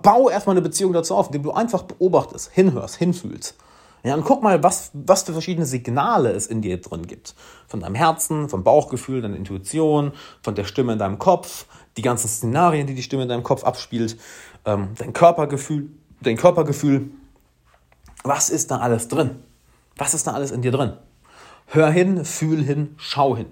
bau 0.03 0.29
erstmal 0.29 0.55
eine 0.55 0.63
Beziehung 0.63 0.93
dazu 0.93 1.17
auf, 1.17 1.27
indem 1.27 1.43
du 1.43 1.53
einfach 1.53 1.83
beobachtest, 1.83 2.53
hinhörst, 2.53 2.97
hinfühlst. 2.97 3.57
Ja, 4.05 4.15
und 4.15 4.25
guck 4.25 4.43
mal, 4.43 4.63
was, 4.63 4.91
was 4.93 5.23
für 5.23 5.33
verschiedene 5.33 5.65
Signale 5.65 6.31
es 6.33 6.47
in 6.47 6.61
dir 6.61 6.79
drin 6.79 7.07
gibt. 7.07 7.35
Von 7.67 7.81
deinem 7.81 7.95
Herzen, 7.95 8.51
vom 8.51 8.63
Bauchgefühl, 8.63 9.23
deiner 9.23 9.37
Intuition, 9.37 10.13
von 10.43 10.55
der 10.55 10.65
Stimme 10.65 10.93
in 10.93 10.99
deinem 10.99 11.19
Kopf, 11.19 11.65
die 11.97 12.03
ganzen 12.03 12.29
Szenarien, 12.29 12.87
die 12.87 12.95
die 12.95 13.03
Stimme 13.03 13.23
in 13.23 13.31
deinem 13.31 13.43
Kopf 13.43 13.65
abspielt, 13.65 14.19
ähm, 14.67 14.91
dein 14.99 15.15
Körpergefühl, 15.15 15.89
dein 16.21 16.37
Körpergefühl. 16.37 17.11
Was 18.25 18.51
ist 18.51 18.71
da 18.71 18.79
alles 18.79 19.09
drin? 19.09 19.43
Was 19.97 20.13
ist 20.13 20.27
da 20.27 20.33
alles 20.33 20.51
in 20.51 20.61
dir 20.61 20.73
drin? 20.73 20.93
Hör 21.67 21.91
hin, 21.91 22.27
fühl 22.27 22.63
hin, 22.63 22.95
schau 22.99 23.35
hin. 23.35 23.47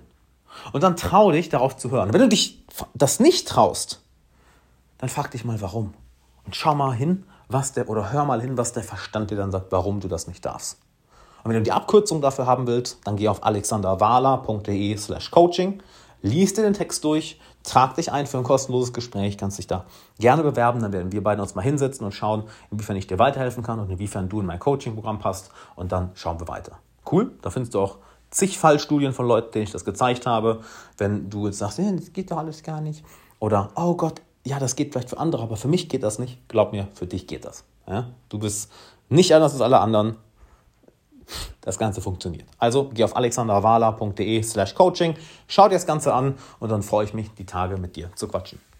Und 0.74 0.82
dann 0.82 0.96
trau 0.96 1.32
dich, 1.32 1.48
darauf 1.48 1.78
zu 1.78 1.90
hören. 1.90 2.12
Wenn 2.12 2.20
du 2.20 2.28
dich 2.28 2.62
das 2.92 3.20
nicht 3.20 3.48
traust, 3.48 4.01
dann 5.02 5.08
frag 5.08 5.32
dich 5.32 5.44
mal, 5.44 5.60
warum. 5.60 5.94
Und 6.46 6.54
schau 6.54 6.76
mal 6.76 6.94
hin, 6.94 7.24
was 7.48 7.72
der, 7.72 7.88
oder 7.88 8.12
hör 8.12 8.24
mal 8.24 8.40
hin, 8.40 8.56
was 8.56 8.72
der 8.72 8.84
Verstand 8.84 9.32
dir 9.32 9.36
dann 9.36 9.50
sagt, 9.50 9.72
warum 9.72 9.98
du 9.98 10.06
das 10.06 10.28
nicht 10.28 10.44
darfst. 10.44 10.78
Und 11.42 11.50
wenn 11.50 11.56
du 11.56 11.62
die 11.64 11.72
Abkürzung 11.72 12.20
dafür 12.20 12.46
haben 12.46 12.68
willst, 12.68 13.00
dann 13.02 13.16
geh 13.16 13.26
auf 13.26 13.42
alexanderwala.de 13.42 14.96
slash 14.96 15.32
coaching, 15.32 15.82
liest 16.20 16.56
dir 16.56 16.62
den 16.62 16.72
Text 16.72 17.02
durch, 17.02 17.40
trag 17.64 17.96
dich 17.96 18.12
ein 18.12 18.28
für 18.28 18.38
ein 18.38 18.44
kostenloses 18.44 18.92
Gespräch, 18.92 19.36
kannst 19.36 19.58
dich 19.58 19.66
da 19.66 19.86
gerne 20.20 20.44
bewerben, 20.44 20.80
dann 20.80 20.92
werden 20.92 21.10
wir 21.10 21.24
beide 21.24 21.42
uns 21.42 21.56
mal 21.56 21.62
hinsetzen 21.62 22.06
und 22.06 22.12
schauen, 22.12 22.44
inwiefern 22.70 22.94
ich 22.94 23.08
dir 23.08 23.18
weiterhelfen 23.18 23.64
kann 23.64 23.80
und 23.80 23.90
inwiefern 23.90 24.28
du 24.28 24.38
in 24.38 24.46
mein 24.46 24.60
Coaching-Programm 24.60 25.18
passt 25.18 25.50
und 25.74 25.90
dann 25.90 26.12
schauen 26.14 26.38
wir 26.38 26.46
weiter. 26.46 26.78
Cool, 27.10 27.32
da 27.42 27.50
findest 27.50 27.74
du 27.74 27.80
auch 27.80 27.96
zig 28.30 28.56
Fallstudien 28.56 29.12
von 29.12 29.26
Leuten, 29.26 29.50
denen 29.50 29.64
ich 29.64 29.72
das 29.72 29.84
gezeigt 29.84 30.26
habe. 30.26 30.60
Wenn 30.96 31.28
du 31.28 31.46
jetzt 31.46 31.58
sagst, 31.58 31.80
das 31.80 32.12
geht 32.12 32.30
doch 32.30 32.38
alles 32.38 32.62
gar 32.62 32.80
nicht 32.80 33.04
oder 33.40 33.70
oh 33.74 33.96
Gott, 33.96 34.22
ja, 34.44 34.58
das 34.58 34.76
geht 34.76 34.92
vielleicht 34.92 35.10
für 35.10 35.18
andere, 35.18 35.42
aber 35.42 35.56
für 35.56 35.68
mich 35.68 35.88
geht 35.88 36.02
das 36.02 36.18
nicht. 36.18 36.48
Glaub 36.48 36.72
mir, 36.72 36.88
für 36.94 37.06
dich 37.06 37.26
geht 37.26 37.44
das. 37.44 37.64
Ja? 37.86 38.10
Du 38.28 38.38
bist 38.38 38.70
nicht 39.08 39.34
anders 39.34 39.52
als 39.52 39.60
alle 39.60 39.80
anderen 39.80 40.16
das 41.60 41.78
Ganze 41.78 42.00
funktioniert. 42.00 42.48
Also 42.58 42.90
geh 42.92 43.04
auf 43.04 43.16
alexanderwala.de 43.16 44.42
slash 44.42 44.74
coaching, 44.74 45.14
schau 45.46 45.68
dir 45.68 45.74
das 45.74 45.86
Ganze 45.86 46.12
an 46.12 46.34
und 46.58 46.70
dann 46.70 46.82
freue 46.82 47.04
ich 47.04 47.14
mich, 47.14 47.32
die 47.34 47.46
Tage 47.46 47.76
mit 47.76 47.96
dir 47.96 48.10
zu 48.16 48.28
quatschen. 48.28 48.60